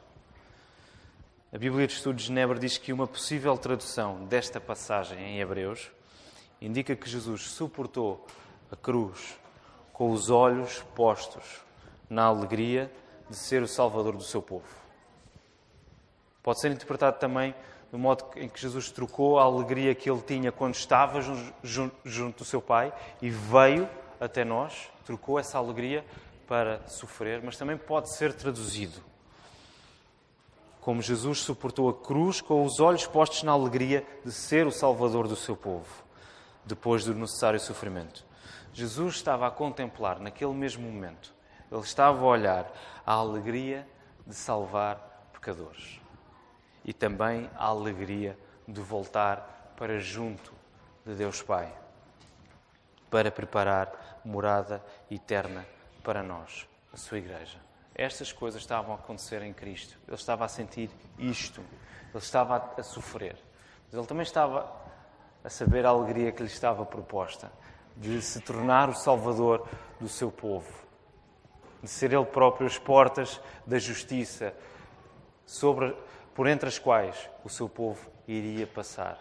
A 1.54 1.58
Bíblia 1.58 1.86
de 1.86 1.92
Estudos 1.96 2.22
de 2.22 2.28
Genebra 2.30 2.58
diz 2.58 2.78
que 2.78 2.94
uma 2.94 3.06
possível 3.06 3.58
tradução 3.58 4.24
desta 4.24 4.58
passagem 4.62 5.20
em 5.20 5.42
Hebreus 5.42 5.92
indica 6.62 6.96
que 6.96 7.10
Jesus 7.10 7.42
suportou 7.50 8.26
a 8.72 8.76
cruz 8.78 9.38
com 9.92 10.12
os 10.12 10.30
olhos 10.30 10.82
postos 10.96 11.44
na 12.10 12.24
alegria 12.24 12.90
de 13.30 13.36
ser 13.36 13.62
o 13.62 13.68
Salvador 13.68 14.16
do 14.16 14.24
seu 14.24 14.42
povo. 14.42 14.66
Pode 16.42 16.62
ser 16.62 16.72
interpretado 16.72 17.20
também 17.20 17.54
no 17.92 18.00
modo 18.00 18.24
em 18.38 18.48
que 18.48 18.62
Jesus 18.62 18.90
trocou 18.90 19.38
a 19.38 19.44
alegria 19.44 19.94
que 19.94 20.10
ele 20.10 20.22
tinha 20.22 20.54
quando 20.54 20.76
estava 20.76 21.20
junto 21.62 22.38
do 22.38 22.46
seu 22.46 22.62
Pai 22.62 22.94
e 23.22 23.30
veio 23.30 23.90
até 24.22 24.46
nós, 24.46 24.90
trocou 25.04 25.38
essa 25.38 25.58
alegria 25.58 26.06
para 26.48 26.88
sofrer, 26.88 27.42
mas 27.44 27.58
também 27.58 27.76
pode 27.76 28.16
ser 28.16 28.32
traduzido 28.32 29.11
como 30.82 31.02
Jesus 31.02 31.39
suportou 31.39 31.88
a 31.89 31.94
cruz 31.94 32.41
com 32.41 32.65
os 32.65 32.80
olhos 32.80 33.06
postos 33.06 33.44
na 33.44 33.52
alegria 33.52 34.06
de 34.26 34.32
ser 34.32 34.65
o 34.65 34.72
Salvador 34.72 35.28
do 35.28 35.36
seu 35.36 35.56
povo 35.56 36.04
depois 36.65 37.06
do 37.06 37.13
necessário 37.13 37.60
sofrimento. 37.60 38.26
Jesus 38.74 39.15
estava 39.15 39.48
a 39.48 39.52
contemplar 39.52 40.20
naquele 40.20 40.54
mesmo 40.54 40.89
momento, 40.89 41.34
ele 41.72 41.82
estava 41.82 42.20
a 42.22 42.28
olhar 42.28 42.72
a 43.06 43.13
alegria 43.13 43.88
de 44.26 44.34
salvar 44.34 45.30
pecadores 45.34 46.00
e 46.84 46.94
também 46.94 47.50
a 47.56 47.65
alegria 47.65 48.38
de 48.67 48.82
voltar 48.82 49.74
para 49.76 50.00
junto 50.00 50.54
de 51.06 51.13
Deus 51.15 51.41
Pai, 51.41 51.72
para 53.10 53.32
preparar 53.32 54.22
morada 54.24 54.84
eterna 55.10 55.65
para 56.04 56.24
nós, 56.24 56.67
a 56.94 56.98
sua 56.98 57.17
igreja. 57.17 57.71
Estas 58.02 58.32
coisas 58.32 58.64
estavam 58.64 58.96
a 58.96 58.98
acontecer 58.98 59.44
em 59.44 59.54
Cristo. 59.54 59.96
Ele 60.08 60.16
estava 60.16 60.44
a 60.44 60.48
sentir 60.48 60.90
isto. 61.20 61.62
Ele 61.62 62.18
estava 62.18 62.74
a 62.76 62.82
sofrer. 62.82 63.36
Mas 63.86 63.94
ele 63.94 64.08
também 64.08 64.24
estava 64.24 64.76
a 65.44 65.50
saber 65.52 65.86
a 65.86 65.90
alegria 65.90 66.32
que 66.32 66.42
lhe 66.42 66.50
estava 66.50 66.84
proposta 66.84 67.52
de 67.96 68.20
se 68.20 68.42
tornar 68.42 68.90
o 68.90 68.96
Salvador 68.96 69.68
do 70.00 70.10
seu 70.10 70.32
povo, 70.32 70.74
de 71.84 71.88
ser 71.88 72.12
ele 72.12 72.26
próprio 72.26 72.66
as 72.66 72.76
portas 72.80 73.40
da 73.68 73.78
justiça 73.78 74.52
sobre, 75.46 75.96
por 76.34 76.48
entre 76.48 76.70
as 76.70 76.80
quais 76.80 77.30
o 77.44 77.50
seu 77.50 77.70
povo 77.70 78.10
iria 78.28 78.66
passar 78.66 79.20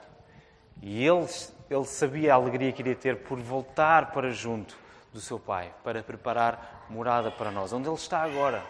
E 0.80 1.06
ele, 1.06 1.26
ele 1.68 1.84
sabia 1.84 2.32
a 2.32 2.36
alegria 2.36 2.72
que 2.72 2.80
iria 2.80 2.96
ter 2.96 3.24
por 3.24 3.38
voltar 3.38 4.10
para 4.10 4.30
junto 4.30 4.74
do 5.12 5.20
seu 5.20 5.38
Pai, 5.38 5.72
para 5.82 6.02
preparar 6.02 6.86
morada 6.88 7.30
para 7.30 7.50
nós, 7.50 7.72
onde 7.72 7.88
Ele 7.88 7.96
está 7.96 8.22
agora, 8.22 8.64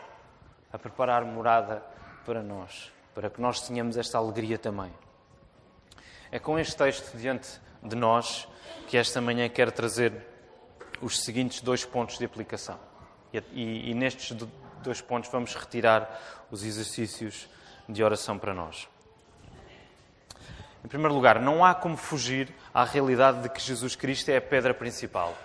a 0.72 0.79
preparar 0.79 1.24
morada 1.24 1.83
para 2.24 2.42
nós, 2.42 2.92
para 3.14 3.29
que 3.29 3.40
nós 3.40 3.61
tenhamos 3.61 3.96
esta 3.96 4.18
alegria 4.18 4.59
também. 4.59 4.92
É 6.31 6.38
com 6.38 6.59
este 6.59 6.76
texto 6.76 7.16
diante 7.16 7.61
de 7.83 7.96
nós 7.96 8.48
que 8.87 8.96
esta 8.96 9.20
manhã 9.20 9.48
quero 9.48 9.72
trazer 9.72 10.12
os 11.00 11.20
seguintes 11.20 11.61
dois 11.61 11.85
pontos 11.85 12.18
de 12.18 12.24
aplicação. 12.24 12.79
E, 13.33 13.38
e, 13.53 13.90
e 13.90 13.94
nestes 13.94 14.37
dois 14.83 15.00
pontos 15.00 15.31
vamos 15.31 15.55
retirar 15.55 16.46
os 16.50 16.64
exercícios 16.64 17.48
de 17.88 18.03
oração 18.03 18.38
para 18.38 18.55
nós. 18.55 18.88
Em 20.85 20.88
primeiro 20.88 21.14
lugar, 21.14 21.40
não 21.40 21.64
há 21.64 21.74
como 21.74 21.96
fugir 21.96 22.55
à 22.72 22.85
realidade 22.85 23.42
de 23.42 23.48
que 23.48 23.61
Jesus 23.61 23.94
Cristo 23.94 24.31
é 24.31 24.37
a 24.37 24.40
pedra 24.40 24.72
principal, 24.72 25.37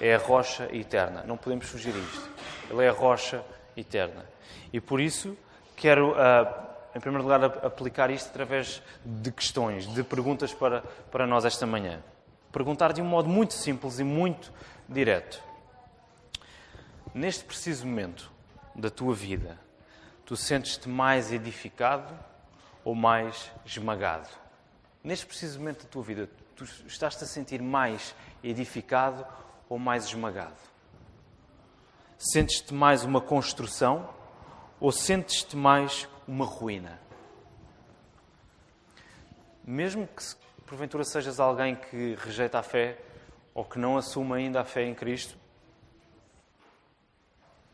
é 0.00 0.14
a 0.14 0.18
rocha 0.18 0.68
eterna. 0.74 1.22
Não 1.26 1.36
podemos 1.36 1.68
fugir 1.68 1.94
a 1.94 1.98
isto. 1.98 2.30
Ele 2.70 2.84
é 2.84 2.88
a 2.88 2.92
rocha 2.92 3.44
eterna. 3.76 4.24
E 4.72 4.80
por 4.80 5.00
isso 5.00 5.36
quero, 5.76 6.12
uh, 6.12 6.66
em 6.94 7.00
primeiro 7.00 7.22
lugar, 7.22 7.44
aplicar 7.64 8.10
isto 8.10 8.30
através 8.30 8.82
de 9.04 9.30
questões, 9.30 9.86
de 9.86 10.02
perguntas 10.02 10.54
para, 10.54 10.80
para 11.10 11.26
nós 11.26 11.44
esta 11.44 11.66
manhã. 11.66 12.02
Perguntar 12.50 12.92
de 12.92 13.02
um 13.02 13.04
modo 13.04 13.28
muito 13.28 13.52
simples 13.52 13.98
e 13.98 14.04
muito 14.04 14.52
direto. 14.88 15.42
Neste 17.14 17.44
preciso 17.44 17.86
momento 17.86 18.30
da 18.74 18.88
tua 18.88 19.14
vida, 19.14 19.58
tu 20.24 20.36
sentes-te 20.36 20.88
mais 20.88 21.32
edificado 21.32 22.12
ou 22.84 22.94
mais 22.94 23.50
esmagado? 23.66 24.28
Neste 25.02 25.26
preciso 25.26 25.58
momento 25.58 25.84
da 25.84 25.88
tua 25.88 26.02
vida, 26.02 26.28
tu 26.56 26.64
estás-te 26.86 27.24
a 27.24 27.26
sentir 27.26 27.60
mais 27.60 28.14
edificado 28.42 29.26
ou 29.70 29.78
mais 29.78 30.04
esmagado? 30.04 30.60
Sentes-te 32.18 32.74
mais 32.74 33.04
uma 33.04 33.22
construção 33.22 34.10
ou 34.78 34.92
sentes-te 34.92 35.56
mais 35.56 36.06
uma 36.28 36.44
ruína? 36.44 37.00
Mesmo 39.64 40.06
que 40.06 40.22
porventura 40.66 41.04
sejas 41.04 41.40
alguém 41.40 41.74
que 41.74 42.14
rejeita 42.16 42.58
a 42.58 42.62
fé 42.62 42.98
ou 43.54 43.64
que 43.64 43.78
não 43.78 43.96
assume 43.96 44.34
ainda 44.34 44.60
a 44.60 44.64
fé 44.64 44.84
em 44.84 44.94
Cristo, 44.94 45.34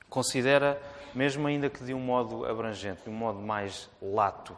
considera, 0.09 0.81
mesmo 1.13 1.49
ainda 1.49 1.69
que 1.69 1.85
de 1.85 1.93
um 1.93 1.99
modo 1.99 2.47
abrangente, 2.47 3.03
de 3.03 3.11
um 3.11 3.15
modo 3.15 3.41
mais 3.41 3.91
lato, 4.01 4.57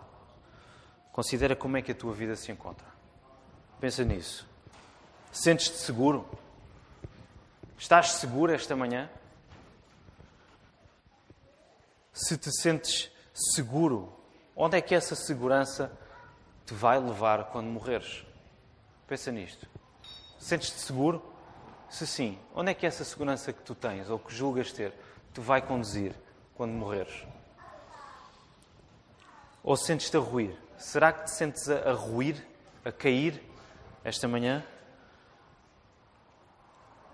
Considera 1.18 1.56
como 1.56 1.76
é 1.76 1.82
que 1.82 1.90
a 1.90 1.94
tua 1.96 2.12
vida 2.12 2.36
se 2.36 2.52
encontra. 2.52 2.86
Pensa 3.80 4.04
nisso. 4.04 4.46
Sentes-te 5.32 5.76
seguro? 5.76 6.24
Estás 7.78 8.10
seguro 8.14 8.52
esta 8.52 8.74
manhã? 8.74 9.08
Se 12.12 12.36
te 12.36 12.50
sentes 12.50 13.08
seguro, 13.32 14.12
onde 14.56 14.76
é 14.76 14.80
que 14.80 14.96
essa 14.96 15.14
segurança 15.14 15.92
te 16.66 16.74
vai 16.74 16.98
levar 16.98 17.44
quando 17.52 17.68
morreres? 17.68 18.26
Pensa 19.06 19.30
nisto. 19.30 19.68
Sentes-te 20.40 20.80
seguro? 20.80 21.22
Se 21.88 22.04
sim, 22.04 22.36
onde 22.52 22.72
é 22.72 22.74
que 22.74 22.84
essa 22.84 23.04
segurança 23.04 23.52
que 23.52 23.62
tu 23.62 23.76
tens 23.76 24.10
ou 24.10 24.18
que 24.18 24.34
julgas 24.34 24.72
ter 24.72 24.92
te 25.32 25.40
vai 25.40 25.62
conduzir 25.62 26.12
quando 26.56 26.72
morreres? 26.72 27.24
Ou 29.62 29.76
sentes-te 29.76 30.16
a 30.16 30.20
ruir? 30.20 30.58
Será 30.76 31.12
que 31.12 31.24
te 31.24 31.30
sentes 31.30 31.68
a, 31.68 31.92
ruir, 31.92 32.44
a 32.84 32.90
cair 32.90 33.40
esta 34.02 34.26
manhã? 34.26 34.64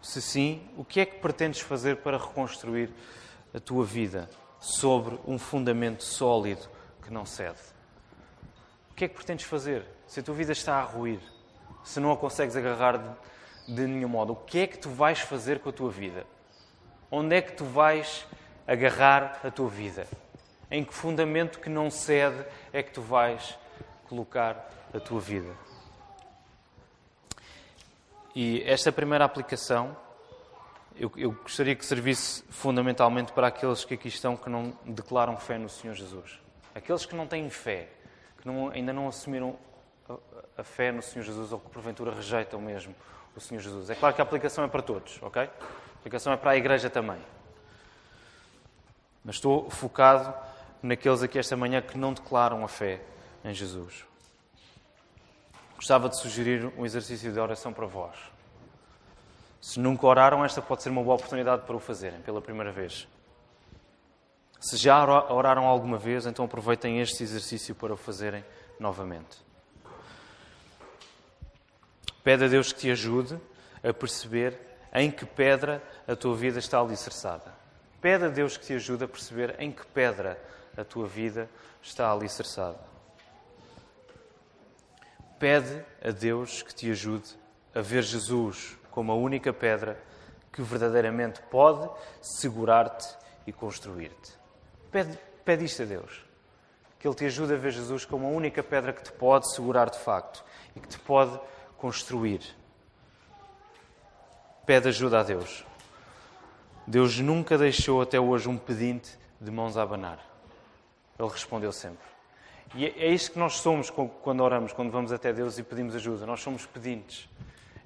Se 0.04 0.20
sim, 0.20 0.60
o 0.76 0.84
que 0.84 1.00
é 1.00 1.06
que 1.06 1.18
pretendes 1.18 1.60
fazer 1.60 1.96
para 1.96 2.18
reconstruir 2.18 2.90
a 3.54 3.58
tua 3.58 3.86
vida 3.86 4.28
sobre 4.60 5.18
um 5.26 5.38
fundamento 5.38 6.04
sólido 6.04 6.68
que 7.02 7.10
não 7.10 7.24
cede? 7.24 7.58
O 8.90 8.94
que 8.94 9.06
é 9.06 9.08
que 9.08 9.14
pretendes 9.14 9.46
fazer 9.46 9.82
se 10.06 10.20
a 10.20 10.22
tua 10.22 10.34
vida 10.34 10.52
está 10.52 10.76
a 10.76 10.82
ruir, 10.82 11.20
se 11.82 12.00
não 12.00 12.12
a 12.12 12.18
consegues 12.18 12.54
agarrar 12.54 12.98
de, 12.98 13.74
de 13.74 13.86
nenhum 13.86 14.10
modo? 14.10 14.34
O 14.34 14.36
que 14.36 14.58
é 14.58 14.66
que 14.66 14.76
tu 14.76 14.90
vais 14.90 15.20
fazer 15.20 15.60
com 15.60 15.70
a 15.70 15.72
tua 15.72 15.90
vida? 15.90 16.26
Onde 17.10 17.36
é 17.36 17.40
que 17.40 17.54
tu 17.54 17.64
vais 17.64 18.26
agarrar 18.66 19.40
a 19.42 19.50
tua 19.50 19.70
vida? 19.70 20.06
Em 20.70 20.84
que 20.84 20.92
fundamento 20.92 21.58
que 21.60 21.70
não 21.70 21.90
cede 21.90 22.44
é 22.74 22.82
que 22.82 22.92
tu 22.92 23.00
vais 23.00 23.58
colocar 24.06 24.70
a 24.92 25.00
tua 25.00 25.18
vida? 25.18 25.50
E 28.34 28.62
esta 28.64 28.90
primeira 28.90 29.24
aplicação, 29.24 29.96
eu, 30.96 31.10
eu, 31.16 31.30
gostaria 31.30 31.76
que 31.76 31.84
servisse 31.84 32.42
fundamentalmente 32.50 33.32
para 33.32 33.46
aqueles 33.46 33.84
que 33.84 33.94
aqui 33.94 34.08
estão 34.08 34.36
que 34.36 34.50
não 34.50 34.76
declaram 34.84 35.36
fé 35.36 35.56
no 35.56 35.68
Senhor 35.68 35.94
Jesus. 35.94 36.40
Aqueles 36.74 37.06
que 37.06 37.14
não 37.14 37.28
têm 37.28 37.48
fé, 37.48 37.88
que 38.38 38.46
não, 38.46 38.70
ainda 38.70 38.92
não 38.92 39.06
assumiram 39.06 39.56
a, 40.08 40.16
a, 40.58 40.64
fé 40.64 40.90
no 40.90 41.00
Senhor 41.00 41.24
Jesus 41.24 41.52
ou 41.52 41.60
que 41.60 41.70
porventura 41.70 42.12
rejeitam 42.12 42.60
mesmo 42.60 42.92
o 43.36 43.40
Senhor 43.40 43.60
Jesus. 43.60 43.88
É 43.88 43.94
claro 43.94 44.14
que 44.14 44.20
a 44.20 44.24
aplicação 44.24 44.64
é 44.64 44.68
para 44.68 44.82
todos, 44.82 45.22
ok? 45.22 45.42
A 45.42 45.98
aplicação 46.00 46.32
é 46.32 46.36
para 46.36 46.50
a 46.50 46.56
igreja 46.56 46.90
também. 46.90 47.18
Mas 49.24 49.36
estou 49.36 49.70
focado 49.70 50.34
naqueles 50.82 51.22
aqui 51.22 51.38
esta 51.38 51.56
manhã 51.56 51.80
que 51.80 51.96
não 51.96 52.12
declaram 52.12 52.64
a 52.64 52.68
fé 52.68 53.00
em 53.44 53.54
Jesus. 53.54 54.04
Gostava 55.76 56.08
de 56.08 56.18
sugerir 56.18 56.72
um 56.78 56.84
exercício 56.84 57.32
de 57.32 57.38
oração 57.38 57.72
para 57.72 57.87
vós. 57.87 58.16
Se 59.60 59.80
nunca 59.80 60.06
oraram, 60.06 60.44
esta 60.44 60.60
pode 60.60 60.82
ser 60.82 60.90
uma 60.90 61.02
boa 61.02 61.16
oportunidade 61.16 61.62
para 61.62 61.74
o 61.74 61.80
fazerem 61.80 62.20
pela 62.20 62.40
primeira 62.40 62.70
vez. 62.70 63.08
Se 64.60 64.76
já 64.76 65.02
oraram 65.30 65.66
alguma 65.66 65.98
vez, 65.98 66.26
então 66.26 66.44
aproveitem 66.44 67.00
este 67.00 67.22
exercício 67.22 67.74
para 67.74 67.92
o 67.92 67.96
fazerem 67.96 68.44
novamente. 68.78 69.42
Pede 72.22 72.44
a 72.44 72.48
Deus 72.48 72.72
que 72.72 72.80
te 72.80 72.90
ajude 72.90 73.38
a 73.82 73.92
perceber 73.92 74.58
em 74.92 75.10
que 75.10 75.26
pedra 75.26 75.82
a 76.06 76.16
tua 76.16 76.34
vida 76.34 76.58
está 76.58 76.78
alicerçada. 76.78 77.52
Pede 78.00 78.24
a 78.24 78.28
Deus 78.28 78.56
que 78.56 78.66
te 78.66 78.72
ajude 78.74 79.04
a 79.04 79.08
perceber 79.08 79.54
em 79.58 79.70
que 79.70 79.84
pedra 79.87 80.38
a 80.76 80.84
tua 80.84 81.06
vida 81.06 81.48
está 81.82 82.10
alicerçada. 82.10 82.93
Pede 85.38 85.84
a 86.02 86.10
Deus 86.10 86.62
que 86.62 86.74
te 86.74 86.90
ajude 86.90 87.28
a 87.74 87.80
ver 87.80 88.02
Jesus 88.02 88.78
como 88.90 89.12
a 89.12 89.16
única 89.16 89.52
pedra 89.52 90.00
que 90.52 90.62
verdadeiramente 90.62 91.40
pode 91.50 91.90
segurar-te 92.22 93.06
e 93.46 93.52
construir-te. 93.52 94.32
Pede, 94.90 95.18
pede 95.44 95.64
isto 95.64 95.82
a 95.82 95.84
Deus. 95.86 96.24
Que 96.98 97.08
Ele 97.08 97.16
te 97.16 97.26
ajude 97.26 97.54
a 97.54 97.56
ver 97.56 97.72
Jesus 97.72 98.04
como 98.04 98.26
a 98.26 98.30
única 98.30 98.62
pedra 98.62 98.92
que 98.92 99.02
te 99.02 99.12
pode 99.12 99.52
segurar 99.52 99.90
de 99.90 99.98
facto 99.98 100.44
e 100.76 100.80
que 100.80 100.88
te 100.88 100.98
pode 100.98 101.38
construir. 101.76 102.40
Pede 104.64 104.88
ajuda 104.88 105.20
a 105.20 105.22
Deus. 105.22 105.66
Deus 106.86 107.18
nunca 107.18 107.58
deixou 107.58 108.00
até 108.00 108.20
hoje 108.20 108.48
um 108.48 108.56
pedinte 108.56 109.18
de 109.40 109.50
mãos 109.50 109.76
a 109.76 109.82
abanar. 109.82 110.18
Ele 111.18 111.28
respondeu 111.28 111.72
sempre. 111.72 112.13
E 112.74 112.87
é, 112.87 113.06
é 113.06 113.08
isto 113.08 113.32
que 113.32 113.38
nós 113.38 113.54
somos 113.54 113.90
quando 113.90 114.42
oramos, 114.42 114.72
quando 114.72 114.90
vamos 114.90 115.12
até 115.12 115.32
Deus 115.32 115.58
e 115.58 115.62
pedimos 115.62 115.94
ajuda. 115.94 116.26
Nós 116.26 116.40
somos 116.40 116.66
pedintes. 116.66 117.28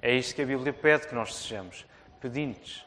É 0.01 0.13
isto 0.13 0.33
que 0.33 0.41
a 0.41 0.45
Bíblia 0.45 0.73
pede 0.73 1.07
que 1.07 1.15
nós 1.15 1.35
sejamos. 1.35 1.85
Pedintes. 2.19 2.85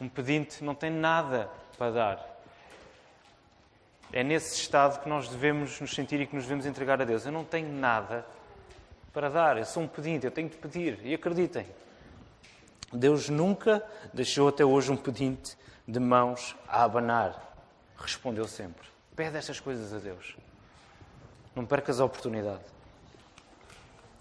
Um 0.00 0.08
pedinte 0.08 0.64
não 0.64 0.74
tem 0.74 0.90
nada 0.90 1.48
para 1.78 1.92
dar. 1.92 2.36
É 4.12 4.22
nesse 4.24 4.56
estado 4.56 5.02
que 5.02 5.08
nós 5.08 5.28
devemos 5.28 5.80
nos 5.80 5.94
sentir 5.94 6.20
e 6.20 6.26
que 6.26 6.34
nos 6.34 6.44
devemos 6.44 6.66
entregar 6.66 7.00
a 7.00 7.04
Deus. 7.04 7.24
Eu 7.24 7.32
não 7.32 7.44
tenho 7.44 7.72
nada 7.72 8.26
para 9.12 9.28
dar. 9.28 9.56
Eu 9.56 9.64
sou 9.64 9.82
um 9.82 9.88
pedinte. 9.88 10.26
Eu 10.26 10.32
tenho 10.32 10.48
de 10.48 10.56
pedir. 10.56 10.98
E 11.04 11.14
acreditem. 11.14 11.66
Deus 12.92 13.28
nunca 13.28 13.84
deixou 14.12 14.48
até 14.48 14.64
hoje 14.64 14.90
um 14.90 14.96
pedinte 14.96 15.56
de 15.86 16.00
mãos 16.00 16.56
a 16.66 16.82
abanar. 16.84 17.54
Respondeu 17.96 18.46
sempre. 18.46 18.86
Pede 19.14 19.36
estas 19.36 19.60
coisas 19.60 19.92
a 19.92 19.98
Deus. 19.98 20.36
Não 21.56 21.64
percas 21.64 22.00
a 22.00 22.04
oportunidade. 22.04 22.60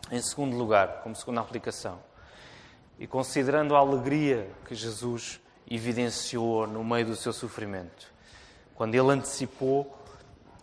Em 0.09 0.21
segundo 0.21 0.55
lugar, 0.55 1.01
como 1.03 1.13
segunda 1.17 1.41
aplicação, 1.41 1.99
e 2.97 3.05
considerando 3.05 3.75
a 3.75 3.79
alegria 3.79 4.49
que 4.65 4.73
Jesus 4.73 5.41
evidenciou 5.69 6.65
no 6.65 6.81
meio 6.81 7.07
do 7.07 7.15
seu 7.15 7.33
sofrimento, 7.33 8.09
quando 8.73 8.95
ele 8.95 9.11
antecipou 9.11 9.93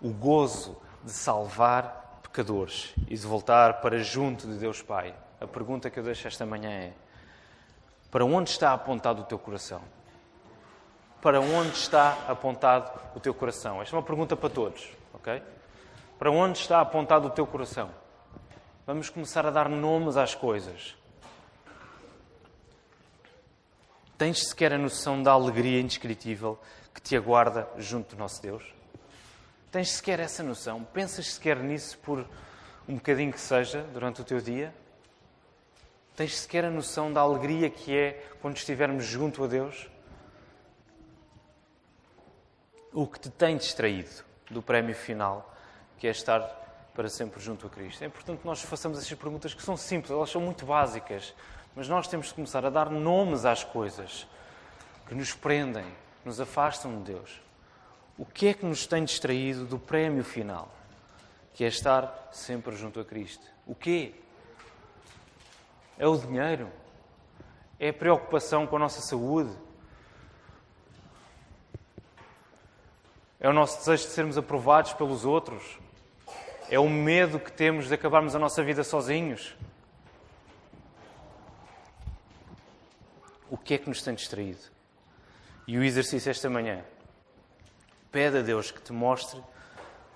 o 0.00 0.08
gozo 0.08 0.80
de 1.04 1.12
salvar 1.12 2.20
pecadores 2.22 2.94
e 3.06 3.16
de 3.16 3.26
voltar 3.26 3.82
para 3.82 3.98
junto 3.98 4.46
de 4.46 4.54
Deus 4.54 4.80
Pai, 4.80 5.14
a 5.38 5.46
pergunta 5.46 5.90
que 5.90 5.98
eu 5.98 6.02
deixo 6.02 6.26
esta 6.26 6.46
manhã 6.46 6.70
é: 6.70 6.92
para 8.10 8.24
onde 8.24 8.48
está 8.48 8.72
apontado 8.72 9.20
o 9.20 9.24
teu 9.24 9.38
coração? 9.38 9.82
Para 11.20 11.38
onde 11.38 11.76
está 11.76 12.16
apontado 12.26 12.98
o 13.14 13.20
teu 13.20 13.34
coração? 13.34 13.82
Esta 13.82 13.94
é 13.94 13.98
uma 13.98 14.04
pergunta 14.04 14.34
para 14.34 14.48
todos, 14.48 14.88
ok? 15.12 15.42
Para 16.18 16.30
onde 16.30 16.58
está 16.58 16.80
apontado 16.80 17.28
o 17.28 17.30
teu 17.30 17.46
coração? 17.46 17.90
Vamos 18.86 19.08
começar 19.08 19.46
a 19.46 19.50
dar 19.50 19.68
nomes 19.68 20.16
às 20.16 20.34
coisas. 20.34 20.96
Tens 24.18 24.48
sequer 24.48 24.72
a 24.72 24.78
noção 24.78 25.22
da 25.22 25.32
alegria 25.32 25.80
indescritível 25.80 26.58
que 26.94 27.00
te 27.00 27.16
aguarda 27.16 27.68
junto 27.76 28.14
do 28.14 28.18
nosso 28.18 28.40
Deus? 28.40 28.62
Tens 29.70 29.90
sequer 29.90 30.20
essa 30.20 30.42
noção? 30.42 30.84
Pensas 30.84 31.26
sequer 31.26 31.56
nisso 31.56 31.98
por 31.98 32.26
um 32.88 32.96
bocadinho 32.96 33.32
que 33.32 33.40
seja 33.40 33.82
durante 33.92 34.20
o 34.20 34.24
teu 34.24 34.40
dia? 34.40 34.74
Tens 36.14 36.40
sequer 36.40 36.64
a 36.64 36.70
noção 36.70 37.12
da 37.12 37.20
alegria 37.20 37.70
que 37.70 37.96
é 37.96 38.30
quando 38.40 38.56
estivermos 38.56 39.04
junto 39.04 39.42
a 39.44 39.46
Deus? 39.46 39.88
O 42.92 43.06
que 43.06 43.18
te 43.18 43.30
tem 43.30 43.56
distraído 43.56 44.10
do 44.50 44.60
prémio 44.60 44.94
final, 44.94 45.51
que 46.02 46.08
é 46.08 46.10
estar 46.10 46.40
para 46.92 47.08
sempre 47.08 47.40
junto 47.40 47.64
a 47.64 47.70
Cristo? 47.70 48.02
É 48.02 48.08
importante 48.08 48.40
que 48.40 48.44
nós 48.44 48.60
façamos 48.60 48.98
estas 48.98 49.16
perguntas 49.16 49.54
que 49.54 49.62
são 49.62 49.76
simples, 49.76 50.10
elas 50.10 50.28
são 50.28 50.40
muito 50.40 50.66
básicas, 50.66 51.32
mas 51.76 51.88
nós 51.88 52.08
temos 52.08 52.26
de 52.26 52.34
começar 52.34 52.66
a 52.66 52.70
dar 52.70 52.90
nomes 52.90 53.44
às 53.44 53.62
coisas 53.62 54.26
que 55.06 55.14
nos 55.14 55.32
prendem, 55.32 55.86
nos 56.24 56.40
afastam 56.40 56.98
de 56.98 57.12
Deus. 57.12 57.40
O 58.18 58.26
que 58.26 58.48
é 58.48 58.54
que 58.54 58.66
nos 58.66 58.84
tem 58.84 59.04
distraído 59.04 59.64
do 59.64 59.78
prémio 59.78 60.24
final, 60.24 60.74
que 61.54 61.62
é 61.62 61.68
estar 61.68 62.30
sempre 62.32 62.74
junto 62.74 62.98
a 62.98 63.04
Cristo? 63.04 63.46
O 63.64 63.72
quê? 63.72 64.12
É 65.96 66.08
o 66.08 66.18
dinheiro? 66.18 66.68
É 67.78 67.90
a 67.90 67.94
preocupação 67.94 68.66
com 68.66 68.74
a 68.74 68.80
nossa 68.80 69.00
saúde? 69.02 69.56
É 73.38 73.48
o 73.48 73.52
nosso 73.52 73.78
desejo 73.78 74.02
de 74.02 74.10
sermos 74.10 74.36
aprovados 74.36 74.94
pelos 74.94 75.24
outros? 75.24 75.78
É 76.72 76.78
o 76.78 76.88
medo 76.88 77.38
que 77.38 77.52
temos 77.52 77.88
de 77.88 77.92
acabarmos 77.92 78.34
a 78.34 78.38
nossa 78.38 78.64
vida 78.64 78.82
sozinhos? 78.82 79.54
O 83.50 83.58
que 83.58 83.74
é 83.74 83.78
que 83.78 83.90
nos 83.90 84.00
tem 84.02 84.14
distraído? 84.14 84.62
E 85.68 85.76
o 85.76 85.84
exercício 85.84 86.30
esta 86.30 86.48
manhã. 86.48 86.82
Pede 88.10 88.38
a 88.38 88.40
Deus 88.40 88.70
que 88.70 88.80
te 88.80 88.90
mostre 88.90 89.38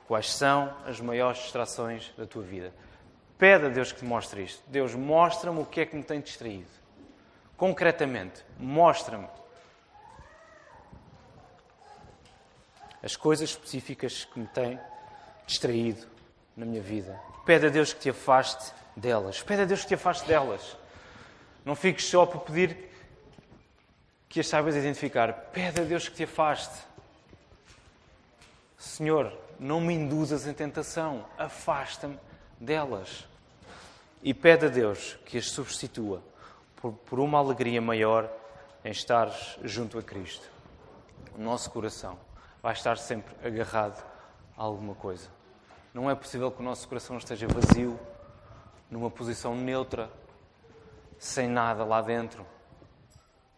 quais 0.09 0.33
são 0.33 0.75
as 0.87 0.99
maiores 0.99 1.43
distrações 1.43 2.11
da 2.17 2.25
tua 2.25 2.43
vida. 2.43 2.73
Pede 3.37 3.67
a 3.67 3.69
Deus 3.69 3.93
que 3.93 3.99
te 3.99 4.07
mostre 4.07 4.43
isto. 4.43 4.63
Deus, 4.67 4.95
mostra-me 4.95 5.61
o 5.61 5.67
que 5.67 5.83
é 5.83 5.85
que 5.85 5.95
me 5.95 6.03
tem 6.03 6.23
distraído. 6.23 6.71
Concretamente, 7.55 8.43
mostra-me 8.59 9.29
as 13.03 13.15
coisas 13.15 13.51
específicas 13.51 14.25
que 14.25 14.41
me 14.41 14.47
têm 14.47 14.81
distraído 15.47 16.16
na 16.57 16.65
minha 16.65 16.81
vida. 16.81 17.21
Pede 17.45 17.67
a 17.67 17.69
Deus 17.69 17.93
que 17.93 18.01
te 18.01 18.11
afaste 18.11 18.73
delas. 18.97 19.43
Pede 19.43 19.63
a 19.63 19.65
Deus 19.65 19.83
que 19.83 19.89
te 19.89 19.95
afaste 19.95 20.27
delas. 20.27 20.77
Não 21.65 21.77
fiques 21.77 22.07
só 22.07 22.25
por 22.25 22.41
pedir 22.41 22.91
que 24.29 24.41
as 24.41 24.49
saibas 24.49 24.75
identificar. 24.75 25.33
Pede 25.53 25.81
a 25.81 25.85
Deus 25.85 26.09
que 26.09 26.17
te 26.17 26.25
afaste. 26.25 26.75
Senhor, 28.79 29.33
não 29.59 29.81
me 29.81 29.95
induzas 29.95 30.47
em 30.47 30.55
tentação. 30.55 31.27
Afasta-me 31.37 32.19
delas. 32.59 33.27
E 34.23 34.33
pede 34.33 34.67
a 34.67 34.69
Deus 34.69 35.19
que 35.27 35.39
as 35.39 35.47
substitua 35.47 36.23
por, 36.77 36.93
por 36.93 37.21
uma 37.21 37.39
alegria 37.39 37.81
maior 37.81 38.31
em 38.85 38.91
estares 38.91 39.59
junto 39.63 39.99
a 39.99 40.03
Cristo. 40.03 40.49
O 41.37 41.41
nosso 41.41 41.71
coração 41.71 42.19
vai 42.63 42.73
estar 42.73 42.97
sempre 42.97 43.35
agarrado 43.47 44.03
a 44.57 44.63
alguma 44.63 44.95
coisa. 44.95 45.36
Não 45.97 46.11
é 46.11 46.15
possível 46.15 46.51
que 46.51 46.61
o 46.61 46.63
nosso 46.63 46.87
coração 46.87 47.17
esteja 47.17 47.49
vazio, 47.49 47.99
numa 48.91 49.11
posição 49.11 49.57
neutra, 49.57 50.11
sem 51.19 51.49
nada 51.49 51.87
lá 51.87 52.03
dentro. 52.03 52.45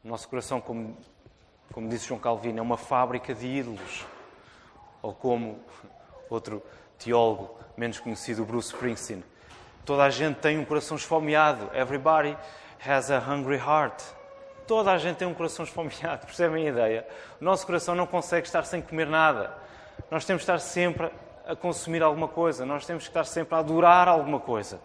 O 0.04 0.08
nosso 0.08 0.28
coração, 0.28 0.60
como, 0.60 0.96
como 1.72 1.88
disse 1.88 2.06
João 2.06 2.20
Calvino, 2.20 2.60
é 2.60 2.62
uma 2.62 2.76
fábrica 2.76 3.34
de 3.34 3.44
ídolos. 3.44 4.06
Ou 5.02 5.12
como 5.12 5.58
outro 6.30 6.62
teólogo 6.96 7.58
menos 7.76 7.98
conhecido, 7.98 8.44
Bruce 8.44 8.72
Springsteen, 8.72 9.24
toda 9.84 10.04
a 10.04 10.10
gente 10.10 10.36
tem 10.36 10.60
um 10.60 10.64
coração 10.64 10.96
esfomeado. 10.96 11.68
Everybody 11.74 12.38
has 12.88 13.10
a 13.10 13.18
hungry 13.18 13.58
heart. 13.58 14.00
Toda 14.64 14.92
a 14.92 14.98
gente 14.98 15.16
tem 15.16 15.26
um 15.26 15.34
coração 15.34 15.64
esfomeado, 15.64 16.20
percebem 16.24 16.68
a 16.68 16.70
ideia? 16.70 17.08
O 17.40 17.44
nosso 17.44 17.66
coração 17.66 17.96
não 17.96 18.06
consegue 18.06 18.46
estar 18.46 18.62
sem 18.62 18.80
comer 18.80 19.08
nada. 19.08 19.52
Nós 20.08 20.24
temos 20.24 20.44
que 20.44 20.52
estar 20.52 20.60
sempre 20.60 21.10
a 21.48 21.56
consumir 21.56 22.02
alguma 22.02 22.28
coisa, 22.28 22.66
nós 22.66 22.84
temos 22.84 23.04
que 23.04 23.08
estar 23.08 23.24
sempre 23.24 23.54
a 23.54 23.58
adorar 23.58 24.06
alguma 24.06 24.38
coisa. 24.38 24.78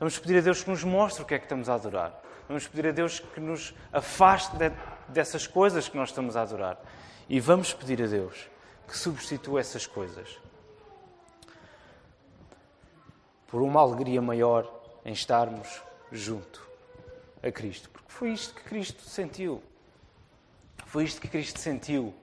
Vamos 0.00 0.18
pedir 0.18 0.38
a 0.38 0.40
Deus 0.40 0.64
que 0.64 0.70
nos 0.70 0.82
mostre 0.82 1.22
o 1.22 1.26
que 1.26 1.34
é 1.34 1.38
que 1.38 1.44
estamos 1.44 1.68
a 1.68 1.74
adorar. 1.74 2.18
Vamos 2.48 2.66
pedir 2.66 2.88
a 2.88 2.92
Deus 2.92 3.20
que 3.20 3.40
nos 3.40 3.74
afaste 3.92 4.56
de, 4.56 4.72
dessas 5.08 5.46
coisas 5.46 5.86
que 5.86 5.96
nós 5.96 6.08
estamos 6.08 6.34
a 6.34 6.42
adorar. 6.42 6.80
E 7.28 7.38
vamos 7.38 7.74
pedir 7.74 8.02
a 8.02 8.06
Deus 8.06 8.48
que 8.88 8.96
substitua 8.96 9.60
essas 9.60 9.86
coisas 9.86 10.38
por 13.48 13.60
uma 13.60 13.82
alegria 13.82 14.22
maior 14.22 14.72
em 15.04 15.12
estarmos 15.12 15.82
junto 16.10 16.66
a 17.42 17.52
Cristo. 17.52 17.90
Porque 17.90 18.10
foi 18.10 18.30
isto 18.30 18.54
que 18.54 18.62
Cristo 18.62 19.02
sentiu. 19.02 19.62
Foi 20.86 21.04
isto 21.04 21.20
que 21.20 21.28
Cristo 21.28 21.58
sentiu 21.58 22.14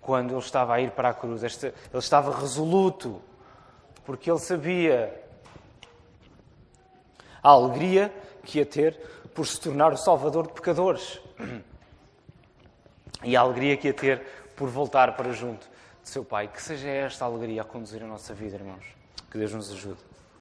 quando 0.00 0.32
ele 0.32 0.40
estava 0.40 0.74
a 0.74 0.80
ir 0.80 0.90
para 0.92 1.10
a 1.10 1.14
cruz. 1.14 1.42
Ele 1.42 1.74
estava 1.94 2.38
resoluto, 2.38 3.20
porque 4.04 4.30
ele 4.30 4.38
sabia 4.38 5.22
a 7.42 7.50
alegria 7.50 8.12
que 8.44 8.58
ia 8.58 8.66
ter 8.66 8.98
por 9.34 9.46
se 9.46 9.60
tornar 9.60 9.92
o 9.92 9.96
Salvador 9.96 10.46
de 10.46 10.52
pecadores 10.52 11.20
e 13.22 13.36
a 13.36 13.40
alegria 13.40 13.76
que 13.76 13.88
ia 13.88 13.94
ter 13.94 14.22
por 14.56 14.68
voltar 14.68 15.14
para 15.16 15.32
junto 15.32 15.66
de 16.02 16.08
seu 16.08 16.24
Pai. 16.24 16.48
Que 16.48 16.60
seja 16.60 16.88
esta 16.88 17.24
alegria 17.24 17.62
a 17.62 17.64
conduzir 17.64 18.02
a 18.02 18.06
nossa 18.06 18.34
vida, 18.34 18.56
irmãos. 18.56 18.84
Que 19.30 19.38
Deus 19.38 19.52
nos 19.52 19.70
ajude. 19.70 20.07